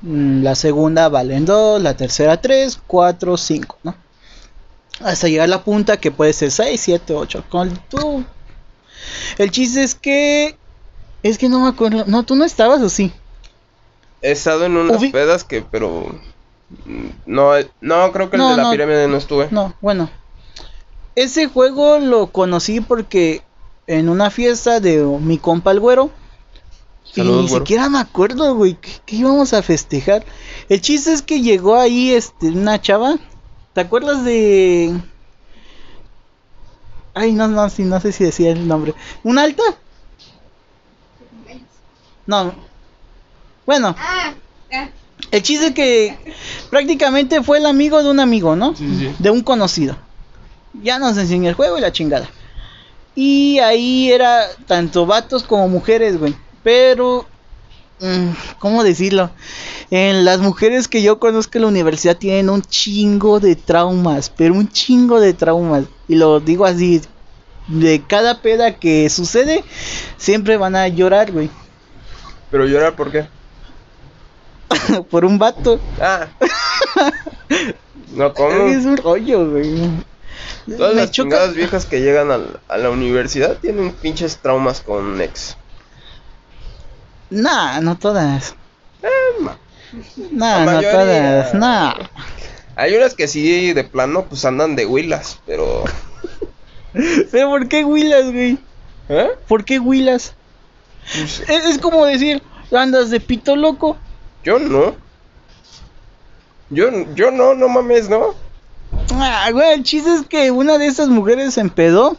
Mm, 0.00 0.42
La 0.42 0.54
segunda 0.54 1.10
valen 1.10 1.44
dos, 1.44 1.82
la 1.82 1.94
tercera 1.94 2.40
tres, 2.40 2.80
cuatro, 2.86 3.36
cinco, 3.36 3.76
¿no? 3.82 3.94
Hasta 5.00 5.28
llegar 5.28 5.44
a 5.44 5.48
la 5.48 5.62
punta 5.62 5.98
que 5.98 6.10
puede 6.12 6.32
ser 6.32 6.50
6, 6.50 6.80
7, 6.80 7.12
8. 7.14 7.44
Con 7.50 7.76
tú. 7.90 8.24
El 9.36 9.50
chiste 9.50 9.82
es 9.82 9.94
que. 9.94 10.56
Es 11.22 11.36
que 11.38 11.48
no 11.48 11.60
me 11.60 11.68
acuerdo. 11.68 12.04
No, 12.06 12.22
tú 12.22 12.36
no 12.36 12.44
estabas 12.44 12.80
o 12.82 12.88
sí. 12.88 13.12
He 14.22 14.30
estado 14.32 14.64
en 14.64 14.76
unas 14.76 15.00
Ubi- 15.02 15.10
pedas 15.12 15.44
que, 15.44 15.62
pero... 15.62 16.14
No, 17.26 17.52
no, 17.80 18.12
creo 18.12 18.30
que 18.30 18.36
el 18.36 18.42
No, 18.42 18.50
de 18.50 18.56
la 18.56 18.62
no. 18.64 18.70
pirámide 18.70 19.08
no 19.08 19.16
estuve. 19.16 19.48
No, 19.50 19.74
bueno. 19.80 20.10
Ese 21.14 21.46
juego 21.46 21.98
lo 21.98 22.28
conocí 22.28 22.80
porque 22.80 23.42
en 23.86 24.08
una 24.08 24.30
fiesta 24.30 24.80
de 24.80 25.02
mi 25.02 25.38
compa 25.38 25.70
el 25.72 25.80
güero. 25.80 26.10
y 27.14 27.20
ni 27.20 27.28
güero. 27.28 27.48
siquiera 27.48 27.88
me 27.90 27.98
acuerdo, 27.98 28.54
güey, 28.54 28.74
¿qué, 28.74 28.90
qué 29.04 29.16
íbamos 29.16 29.52
a 29.52 29.62
festejar. 29.62 30.24
El 30.70 30.80
chiste 30.80 31.12
es 31.12 31.20
que 31.22 31.40
llegó 31.42 31.76
ahí 31.76 32.12
este, 32.12 32.48
una 32.48 32.80
chava. 32.80 33.16
¿Te 33.74 33.80
acuerdas 33.82 34.24
de.? 34.24 34.98
Ay, 37.14 37.32
no, 37.32 37.46
no, 37.48 37.68
sí, 37.68 37.82
no 37.82 38.00
sé 38.00 38.12
si 38.12 38.24
decía 38.24 38.50
el 38.52 38.66
nombre. 38.66 38.94
¿Una 39.22 39.42
alta? 39.42 39.62
No. 42.26 42.54
Bueno, 43.66 43.94
Ah, 43.98 44.32
ya. 44.70 44.90
El 45.32 45.42
chiste 45.42 45.68
es 45.68 45.74
que 45.74 46.18
prácticamente 46.70 47.42
fue 47.42 47.56
el 47.56 47.64
amigo 47.64 48.02
de 48.02 48.10
un 48.10 48.20
amigo, 48.20 48.54
¿no? 48.54 48.76
Sí, 48.76 48.86
sí. 48.98 49.14
De 49.18 49.30
un 49.30 49.40
conocido. 49.40 49.96
Ya 50.82 50.98
nos 50.98 51.16
enseñó 51.16 51.48
el 51.48 51.54
juego 51.54 51.78
y 51.78 51.80
la 51.80 51.90
chingada. 51.90 52.28
Y 53.14 53.58
ahí 53.60 54.12
era 54.12 54.44
tanto 54.66 55.06
vatos 55.06 55.42
como 55.42 55.68
mujeres, 55.68 56.18
güey. 56.18 56.36
Pero, 56.62 57.26
mm, 58.00 58.28
¿cómo 58.58 58.84
decirlo? 58.84 59.30
En 59.90 60.26
las 60.26 60.40
mujeres 60.40 60.86
que 60.86 61.02
yo 61.02 61.18
conozco 61.18 61.56
en 61.56 61.62
la 61.62 61.68
universidad 61.68 62.18
tienen 62.18 62.50
un 62.50 62.60
chingo 62.60 63.40
de 63.40 63.56
traumas, 63.56 64.28
pero 64.28 64.52
un 64.52 64.68
chingo 64.68 65.18
de 65.18 65.32
traumas. 65.32 65.84
Y 66.08 66.16
lo 66.16 66.40
digo 66.40 66.66
así, 66.66 67.00
de 67.68 68.02
cada 68.06 68.42
peda 68.42 68.74
que 68.74 69.08
sucede, 69.08 69.64
siempre 70.18 70.58
van 70.58 70.76
a 70.76 70.88
llorar, 70.88 71.32
güey. 71.32 71.48
Pero 72.50 72.66
llorar, 72.66 72.96
¿por 72.96 73.10
qué? 73.10 73.26
Por 75.10 75.24
un 75.24 75.38
vato. 75.38 75.80
Ah. 76.00 76.26
No, 78.14 78.34
¿cómo? 78.34 78.66
Es 78.68 78.84
un 78.84 78.98
rollo, 78.98 79.50
güey. 79.50 79.88
Todas 80.76 80.94
Me 80.94 81.00
las 81.00 81.10
choca- 81.10 81.12
chingadas 81.12 81.54
viejas 81.54 81.86
que 81.86 82.00
llegan 82.02 82.30
al- 82.30 82.60
a 82.68 82.76
la 82.76 82.90
universidad 82.90 83.56
tienen 83.56 83.92
pinches 83.92 84.36
traumas 84.36 84.82
con 84.82 85.18
ex. 85.22 85.56
Nah, 87.30 87.80
no 87.80 87.96
todas. 87.96 88.54
ma- 89.40 89.56
Nah, 90.30 90.58
La 90.58 90.64
no 90.64 90.72
mayoría. 90.72 90.92
todas. 90.92 91.54
Nah. 91.54 91.94
Hay 92.76 92.94
unas 92.94 93.14
que 93.14 93.28
sí, 93.28 93.72
de 93.72 93.84
plano, 93.84 94.26
pues 94.26 94.44
andan 94.44 94.76
de 94.76 94.84
huilas, 94.86 95.38
pero... 95.46 95.84
Pero 97.30 97.48
¿por 97.48 97.68
qué 97.68 97.84
huilas, 97.86 98.24
güey? 98.30 98.58
¿Eh? 99.08 99.28
¿Por 99.48 99.64
qué 99.64 99.78
huilas? 99.78 100.34
Pues, 101.14 101.40
Es, 101.48 101.64
es 101.64 101.78
como 101.78 102.04
decir, 102.04 102.42
andas 102.70 103.08
de 103.08 103.20
pito 103.20 103.56
loco. 103.56 103.96
Yo 104.44 104.58
no. 104.58 104.94
Yo, 106.70 106.88
yo 107.14 107.30
no, 107.30 107.54
no 107.54 107.68
mames, 107.68 108.08
¿no? 108.08 108.34
Ah, 109.12 109.50
güey, 109.52 109.74
el 109.74 109.82
chiste 109.82 110.12
es 110.14 110.26
que 110.26 110.50
una 110.50 110.78
de 110.78 110.86
esas 110.86 111.08
mujeres 111.08 111.54
se 111.54 111.60
empedó 111.60 112.16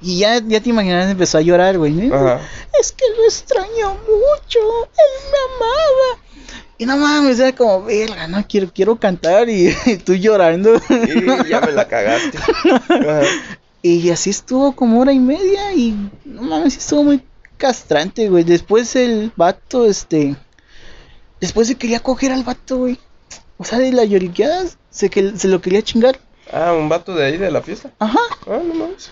y 0.00 0.18
ya, 0.18 0.40
ya 0.40 0.60
te 0.60 0.70
imaginas, 0.70 1.10
empezó 1.10 1.38
a 1.38 1.40
llorar, 1.40 1.78
güey. 1.78 1.92
¿no? 1.92 2.14
Ajá. 2.14 2.40
Es 2.80 2.92
que 2.92 3.04
lo 3.16 3.24
extraño 3.24 3.94
mucho, 4.06 4.58
él 4.58 5.30
me 5.32 5.56
amaba. 5.56 6.22
Y 6.76 6.86
no 6.86 6.96
mames, 6.96 7.40
era 7.40 7.54
como, 7.56 7.84
verga, 7.84 8.28
no 8.28 8.46
quiero, 8.46 8.70
quiero 8.72 8.96
cantar 8.96 9.48
y, 9.48 9.74
tú 10.04 10.14
llorando. 10.14 10.76
Y 10.76 11.48
ya 11.48 11.60
me 11.60 11.72
la 11.72 11.88
cagaste. 11.88 12.38
Ajá. 12.88 13.22
Y 13.82 14.10
así 14.10 14.30
estuvo 14.30 14.74
como 14.74 15.00
hora 15.00 15.12
y 15.12 15.18
media 15.18 15.72
y 15.72 15.96
no 16.24 16.42
mames, 16.42 16.76
estuvo 16.76 17.04
muy 17.04 17.22
castrante, 17.56 18.28
güey. 18.28 18.44
Después 18.44 18.94
el 18.96 19.32
vato, 19.36 19.86
este... 19.86 20.36
Después 21.40 21.68
se 21.68 21.76
quería 21.76 22.00
coger 22.00 22.32
al 22.32 22.42
vato, 22.44 22.78
güey. 22.78 22.98
O 23.58 23.64
sea, 23.64 23.78
de 23.78 23.92
la 23.92 24.04
lloriqueada 24.04 24.64
se, 24.90 25.10
que, 25.10 25.36
se 25.36 25.48
lo 25.48 25.60
quería 25.60 25.82
chingar. 25.82 26.18
Ah, 26.52 26.72
un 26.72 26.88
vato 26.88 27.14
de 27.14 27.24
ahí 27.26 27.36
de 27.36 27.50
la 27.50 27.60
fiesta. 27.62 27.90
Ajá. 27.98 28.18
Ah, 28.46 28.60
no 28.64 28.74
mames. 28.74 29.10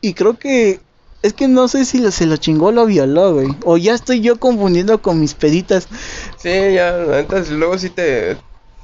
Y 0.00 0.14
creo 0.14 0.38
que... 0.38 0.80
Es 1.22 1.32
que 1.32 1.48
no 1.48 1.68
sé 1.68 1.86
si 1.86 1.98
lo- 2.00 2.10
se 2.10 2.26
lo 2.26 2.36
chingó 2.36 2.66
o 2.66 2.72
lo 2.72 2.84
violó, 2.84 3.32
güey. 3.32 3.48
O 3.64 3.78
ya 3.78 3.94
estoy 3.94 4.20
yo 4.20 4.38
confundiendo 4.38 5.00
con 5.00 5.18
mis 5.20 5.32
peditas. 5.32 5.88
Sí, 6.36 6.50
ya, 6.74 7.24
si 7.44 7.52
luego 7.54 7.78
sí 7.78 7.88
te, 7.88 8.34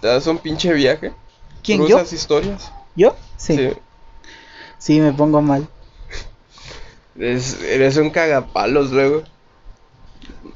te 0.01 0.07
das 0.07 0.27
un 0.27 0.39
pinche 0.39 0.73
viaje. 0.73 1.13
¿Quién, 1.63 1.87
yo? 1.87 1.99
esas 1.99 2.15
historias. 2.15 2.73
¿Yo? 2.97 3.15
Sí. 3.37 3.73
Sí, 4.79 5.01
me 5.01 5.13
pongo 5.13 5.43
mal. 5.43 5.69
Es- 7.19 7.61
eres 7.63 7.97
un 7.99 8.09
cagapalos 8.11 8.91
luego. 8.91 9.23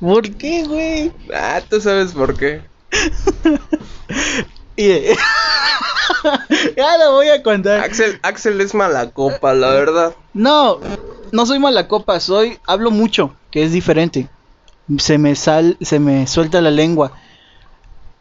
¿Por 0.01 0.31
qué, 0.37 0.65
güey? 0.65 1.13
Ah, 1.35 1.61
tú 1.69 1.81
sabes 1.81 2.13
por 2.13 2.37
qué. 2.37 2.63
Ya 6.77 6.99
lo 6.99 7.13
voy 7.13 7.29
a 7.29 7.43
contar. 7.43 7.81
Axel, 7.81 8.19
Axel 8.23 8.61
es 8.61 8.75
mala 8.75 9.11
copa, 9.11 9.55
la 9.55 9.71
verdad. 9.71 10.15
No, 10.33 10.81
no 11.33 11.47
soy 11.47 11.59
mala 11.59 11.89
copa, 11.89 12.21
soy 12.21 12.59
hablo 12.67 12.91
mucho, 12.91 13.35
que 13.51 13.65
es 13.65 13.73
diferente. 13.73 14.29
Se 14.99 15.19
me 15.19 15.35
sal, 15.35 15.77
se 15.81 15.99
me 15.99 16.27
suelta 16.27 16.61
la 16.61 16.71
lengua. 16.71 17.13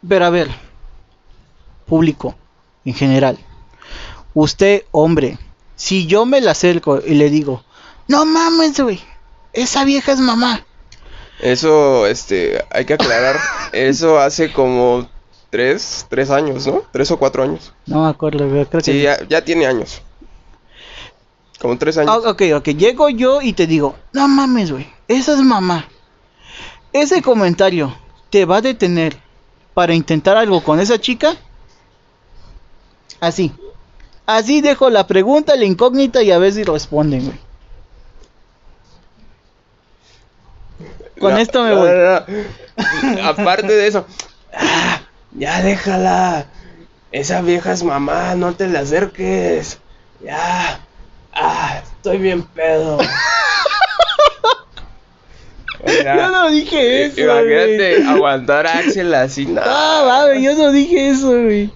Pero 0.06 0.24
a 0.24 0.30
ver, 0.30 0.50
público 1.86 2.34
en 2.84 2.94
general. 2.94 3.38
Usted, 4.34 4.84
hombre, 4.90 5.38
si 5.76 6.06
yo 6.06 6.26
me 6.26 6.40
le 6.40 6.50
acerco 6.50 7.00
y 7.04 7.14
le 7.14 7.30
digo, 7.30 7.62
"No 8.08 8.24
mames, 8.24 8.80
güey, 8.80 9.00
esa 9.52 9.84
vieja 9.84 10.12
es 10.12 10.20
mamá." 10.20 10.64
Eso, 11.44 12.06
este, 12.06 12.64
hay 12.70 12.86
que 12.86 12.94
aclarar. 12.94 13.36
Eso 13.72 14.18
hace 14.18 14.50
como 14.50 15.06
tres, 15.50 16.06
tres 16.08 16.30
años, 16.30 16.66
¿no? 16.66 16.82
Tres 16.90 17.10
o 17.10 17.18
cuatro 17.18 17.42
años. 17.42 17.74
No 17.84 18.04
me 18.04 18.08
acuerdo, 18.08 18.48
creo 18.48 18.66
que 18.66 18.80
Sí, 18.80 19.02
ya, 19.02 19.18
ya 19.28 19.44
tiene 19.44 19.66
años. 19.66 20.00
Como 21.60 21.76
tres 21.76 21.98
años. 21.98 22.10
Ah, 22.10 22.30
ok, 22.30 22.42
ok, 22.56 22.68
llego 22.70 23.10
yo 23.10 23.42
y 23.42 23.52
te 23.52 23.66
digo, 23.66 23.94
no 24.12 24.26
mames, 24.26 24.72
güey, 24.72 24.88
esa 25.06 25.34
es 25.34 25.40
mamá. 25.40 25.86
Ese 26.94 27.20
comentario 27.20 27.94
te 28.30 28.46
va 28.46 28.56
a 28.56 28.62
detener 28.62 29.18
para 29.74 29.94
intentar 29.94 30.38
algo 30.38 30.64
con 30.64 30.80
esa 30.80 30.98
chica. 30.98 31.36
Así. 33.20 33.52
Así 34.24 34.62
dejo 34.62 34.88
la 34.88 35.06
pregunta, 35.06 35.56
la 35.56 35.66
incógnita 35.66 36.22
y 36.22 36.30
a 36.30 36.38
ver 36.38 36.54
si 36.54 36.64
responden, 36.64 37.26
güey. 37.26 37.38
Con 41.20 41.32
No, 41.34 41.38
esto 41.38 41.62
me 41.64 41.74
voy. 41.74 41.90
no. 41.90 42.24
Aparte 43.28 43.68
de 43.72 43.86
eso, 43.86 44.06
ah, 44.52 45.00
ya 45.32 45.62
déjala. 45.62 46.46
Esa 47.12 47.40
vieja 47.42 47.72
es 47.72 47.84
mamá, 47.84 48.34
no 48.34 48.54
te 48.54 48.66
le 48.66 48.78
acerques. 48.78 49.78
Ya. 50.24 50.80
Ah, 51.32 51.80
estoy 51.96 52.18
bien 52.18 52.42
pedo. 52.42 52.96
O 52.96 53.02
sea, 55.88 56.16
Yo 56.16 56.28
no 56.30 56.50
dije 56.50 57.06
eso, 57.06 57.20
Imagínate 57.20 57.96
güey. 58.00 58.08
aguantar 58.08 58.66
a 58.66 58.78
Axel 58.78 59.14
así, 59.14 59.46
no. 59.50 59.60
Mames, 59.62 60.42
yo 60.42 60.54
no 60.54 60.72
dije 60.72 61.10
eso, 61.10 61.28
güey. 61.30 61.70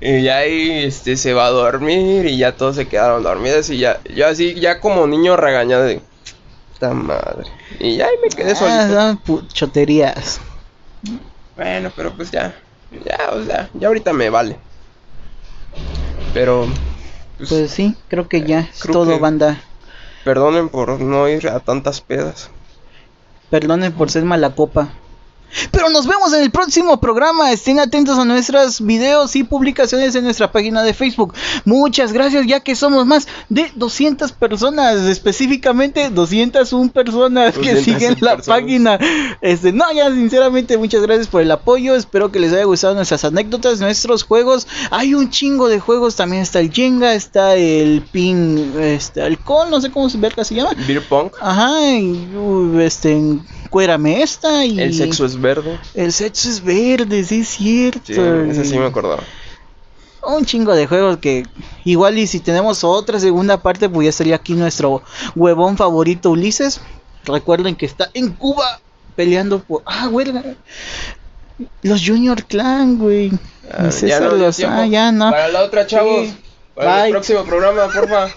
Y 0.00 0.22
ya 0.22 0.38
ahí 0.38 0.84
este, 0.84 1.16
se 1.16 1.34
va 1.34 1.46
a 1.46 1.50
dormir 1.50 2.26
y 2.26 2.38
ya 2.38 2.52
todos 2.52 2.76
se 2.76 2.88
quedaron 2.88 3.22
dormidos 3.22 3.68
y 3.70 3.78
ya, 3.78 4.00
yo 4.14 4.26
así, 4.26 4.54
ya 4.54 4.80
como 4.80 5.06
niño 5.06 5.36
regañado 5.36 5.88
esta 6.78 6.94
madre. 6.94 7.50
Y 7.80 7.96
ya 7.96 8.06
ahí 8.06 8.14
me 8.22 8.28
quedé 8.28 8.52
Ah, 8.52 8.54
solito. 8.54 8.94
son 9.00 9.22
pu- 9.24 9.48
choterías. 9.52 10.40
Bueno, 11.56 11.90
pero 11.96 12.12
pues 12.14 12.30
ya, 12.30 12.54
ya, 13.04 13.30
o 13.32 13.42
sea, 13.44 13.68
ya 13.74 13.88
ahorita 13.88 14.12
me 14.12 14.30
vale. 14.30 14.56
Pero, 16.32 16.66
pues, 17.36 17.48
Pues 17.48 17.70
sí, 17.72 17.96
creo 18.08 18.28
que 18.28 18.42
ya 18.42 18.60
es 18.60 18.78
todo, 18.78 19.18
banda. 19.18 19.60
perdonen 20.24 20.68
por 20.68 21.00
no 21.00 21.28
ir 21.28 21.48
a 21.48 21.58
tantas 21.58 22.00
pedas. 22.00 22.50
Perdonen 23.50 23.92
por 23.92 24.08
ser 24.10 24.24
mala 24.24 24.54
copa. 24.54 24.88
Pero 25.70 25.88
nos 25.90 26.06
vemos 26.06 26.32
en 26.32 26.42
el 26.42 26.50
próximo 26.50 27.00
programa. 27.00 27.52
Estén 27.52 27.80
atentos 27.80 28.18
a 28.18 28.24
nuestros 28.24 28.80
videos 28.80 29.34
y 29.36 29.44
publicaciones 29.44 30.14
en 30.14 30.24
nuestra 30.24 30.52
página 30.52 30.82
de 30.82 30.94
Facebook. 30.94 31.34
Muchas 31.64 32.12
gracias, 32.12 32.46
ya 32.46 32.60
que 32.60 32.76
somos 32.76 33.06
más 33.06 33.26
de 33.48 33.70
200 33.74 34.32
personas, 34.32 34.96
específicamente 35.02 36.10
201 36.10 36.90
personas 36.92 37.54
que 37.54 37.74
201 37.74 37.80
siguen 37.84 38.16
la 38.20 38.36
personas. 38.36 38.60
página. 38.60 38.98
Este, 39.40 39.72
no, 39.72 39.90
ya 39.92 40.10
sinceramente 40.10 40.76
muchas 40.78 41.02
gracias 41.02 41.28
por 41.28 41.42
el 41.42 41.50
apoyo. 41.50 41.94
Espero 41.94 42.30
que 42.30 42.40
les 42.40 42.52
haya 42.52 42.64
gustado 42.64 42.94
nuestras 42.94 43.24
anécdotas, 43.24 43.80
nuestros 43.80 44.22
juegos. 44.24 44.66
Hay 44.90 45.14
un 45.14 45.30
chingo 45.30 45.68
de 45.68 45.80
juegos, 45.80 46.16
también 46.16 46.42
está 46.42 46.60
el 46.60 46.72
Jenga, 46.72 47.14
está 47.14 47.54
el 47.54 48.02
pin, 48.02 48.74
este, 48.80 49.22
alcohol, 49.22 49.70
no 49.70 49.80
sé 49.80 49.90
cómo 49.90 50.08
se 50.10 50.18
verga 50.18 50.44
se 50.44 50.54
llama. 50.54 50.70
Beer 50.86 51.02
punk, 51.06 51.32
Ajá, 51.40 51.90
y, 51.90 52.28
uh, 52.36 52.78
este, 52.80 53.38
cuérame 53.68 54.22
esta 54.22 54.64
y... 54.64 54.80
el 54.80 54.94
sexo 54.94 55.24
es 55.24 55.40
verde. 55.40 55.78
El 55.94 56.12
sexo 56.12 56.48
es 56.48 56.62
verde, 56.62 57.24
sí 57.24 57.40
es 57.40 57.48
cierto. 57.48 58.00
Sí, 58.06 58.20
ese 58.50 58.64
sí 58.64 58.78
me 58.78 58.86
acordaba. 58.86 59.22
Un 60.26 60.44
chingo 60.44 60.74
de 60.74 60.86
juegos 60.86 61.18
que 61.18 61.44
igual 61.84 62.18
y 62.18 62.26
si 62.26 62.40
tenemos 62.40 62.84
otra 62.84 63.18
segunda 63.20 63.62
parte, 63.62 63.88
pues 63.88 64.04
ya 64.06 64.12
sería 64.12 64.36
aquí 64.36 64.54
nuestro 64.54 65.02
huevón 65.34 65.76
favorito 65.76 66.30
Ulises. 66.30 66.80
Recuerden 67.24 67.76
que 67.76 67.86
está 67.86 68.10
en 68.14 68.32
Cuba 68.32 68.80
peleando 69.16 69.60
por... 69.60 69.82
Ah, 69.86 70.06
güey. 70.08 70.32
Los 71.82 72.02
Junior 72.06 72.44
Clan, 72.44 72.98
güey. 72.98 73.32
Ah, 73.70 73.84
ya 73.84 73.90
César 73.92 74.22
no 74.22 74.36
los- 74.36 74.60
ah, 74.60 74.86
ya 74.86 75.12
no. 75.12 75.30
Para 75.30 75.48
la 75.48 75.62
otra, 75.64 75.86
chavos. 75.86 76.26
Sí. 76.26 76.36
Para 76.74 76.94
Bye. 76.94 77.06
el 77.06 77.10
próximo 77.12 77.44
programa, 77.44 77.88
porfa. 77.92 78.28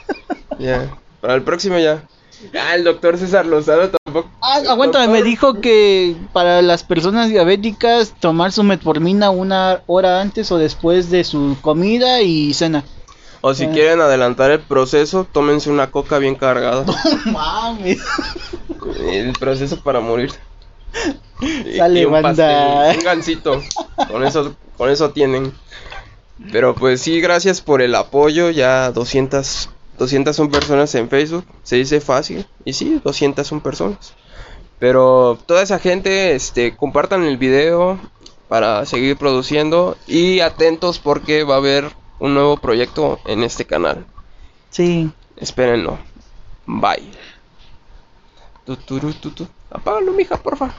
ya. 0.58 0.96
Para 1.20 1.34
el 1.34 1.42
próximo 1.42 1.78
ya. 1.78 2.02
Ah, 2.58 2.74
el 2.74 2.84
doctor 2.84 3.18
César 3.18 3.46
Lozano 3.46 3.88
tampoco. 4.04 4.28
Ah, 4.40 4.60
aguántame, 4.68 5.08
me 5.08 5.22
dijo 5.22 5.60
que 5.60 6.16
para 6.32 6.60
las 6.62 6.82
personas 6.82 7.28
diabéticas 7.30 8.14
tomar 8.20 8.52
su 8.52 8.62
metformina 8.64 9.30
una 9.30 9.82
hora 9.86 10.20
antes 10.20 10.50
o 10.52 10.58
después 10.58 11.10
de 11.10 11.24
su 11.24 11.56
comida 11.60 12.20
y 12.22 12.52
cena. 12.54 12.84
O 13.40 13.54
si 13.54 13.64
Ah. 13.64 13.70
quieren 13.72 14.00
adelantar 14.00 14.50
el 14.50 14.60
proceso, 14.60 15.26
tómense 15.30 15.70
una 15.70 15.90
coca 15.90 16.18
bien 16.18 16.34
cargada. 16.34 16.84
Mames. 17.26 18.00
el 19.08 19.32
proceso 19.34 19.80
para 19.82 20.00
morir. 20.00 20.32
Sale, 21.76 22.00
y 22.00 22.04
un 22.04 22.12
banda. 22.12 22.28
pastel, 22.30 22.98
un 22.98 23.04
gansito. 23.04 23.62
Con 24.08 24.24
eso, 24.24 24.54
con 24.76 24.90
eso 24.90 25.10
tienen. 25.10 25.52
Pero 26.50 26.74
pues 26.74 27.00
sí, 27.00 27.20
gracias 27.20 27.60
por 27.60 27.82
el 27.82 27.94
apoyo. 27.94 28.50
Ya 28.50 28.90
200, 28.92 29.68
201 30.02 30.50
personas 30.50 30.92
en 30.96 31.08
Facebook. 31.08 31.44
Se 31.62 31.76
dice 31.76 32.00
fácil. 32.00 32.44
Y 32.64 32.72
sí, 32.72 33.00
201 33.04 33.62
personas. 33.62 34.14
Pero 34.80 35.38
toda 35.46 35.62
esa 35.62 35.78
gente, 35.78 36.34
este, 36.34 36.76
compartan 36.76 37.22
el 37.22 37.36
video 37.36 38.00
para 38.48 38.84
seguir 38.84 39.16
produciendo. 39.16 39.96
Y 40.08 40.40
atentos 40.40 40.98
porque 40.98 41.44
va 41.44 41.54
a 41.54 41.58
haber 41.58 41.92
un 42.18 42.34
nuevo 42.34 42.56
proyecto 42.56 43.20
en 43.26 43.44
este 43.44 43.64
canal. 43.64 44.04
Sí. 44.70 45.10
Espérenlo. 45.36 45.98
Bye. 46.66 47.10
Tu, 48.66 48.76
turu, 48.76 49.12
tu, 49.14 49.30
tu. 49.30 49.46
Apágalo, 49.70 50.12
mija, 50.12 50.36
porfa. 50.36 50.74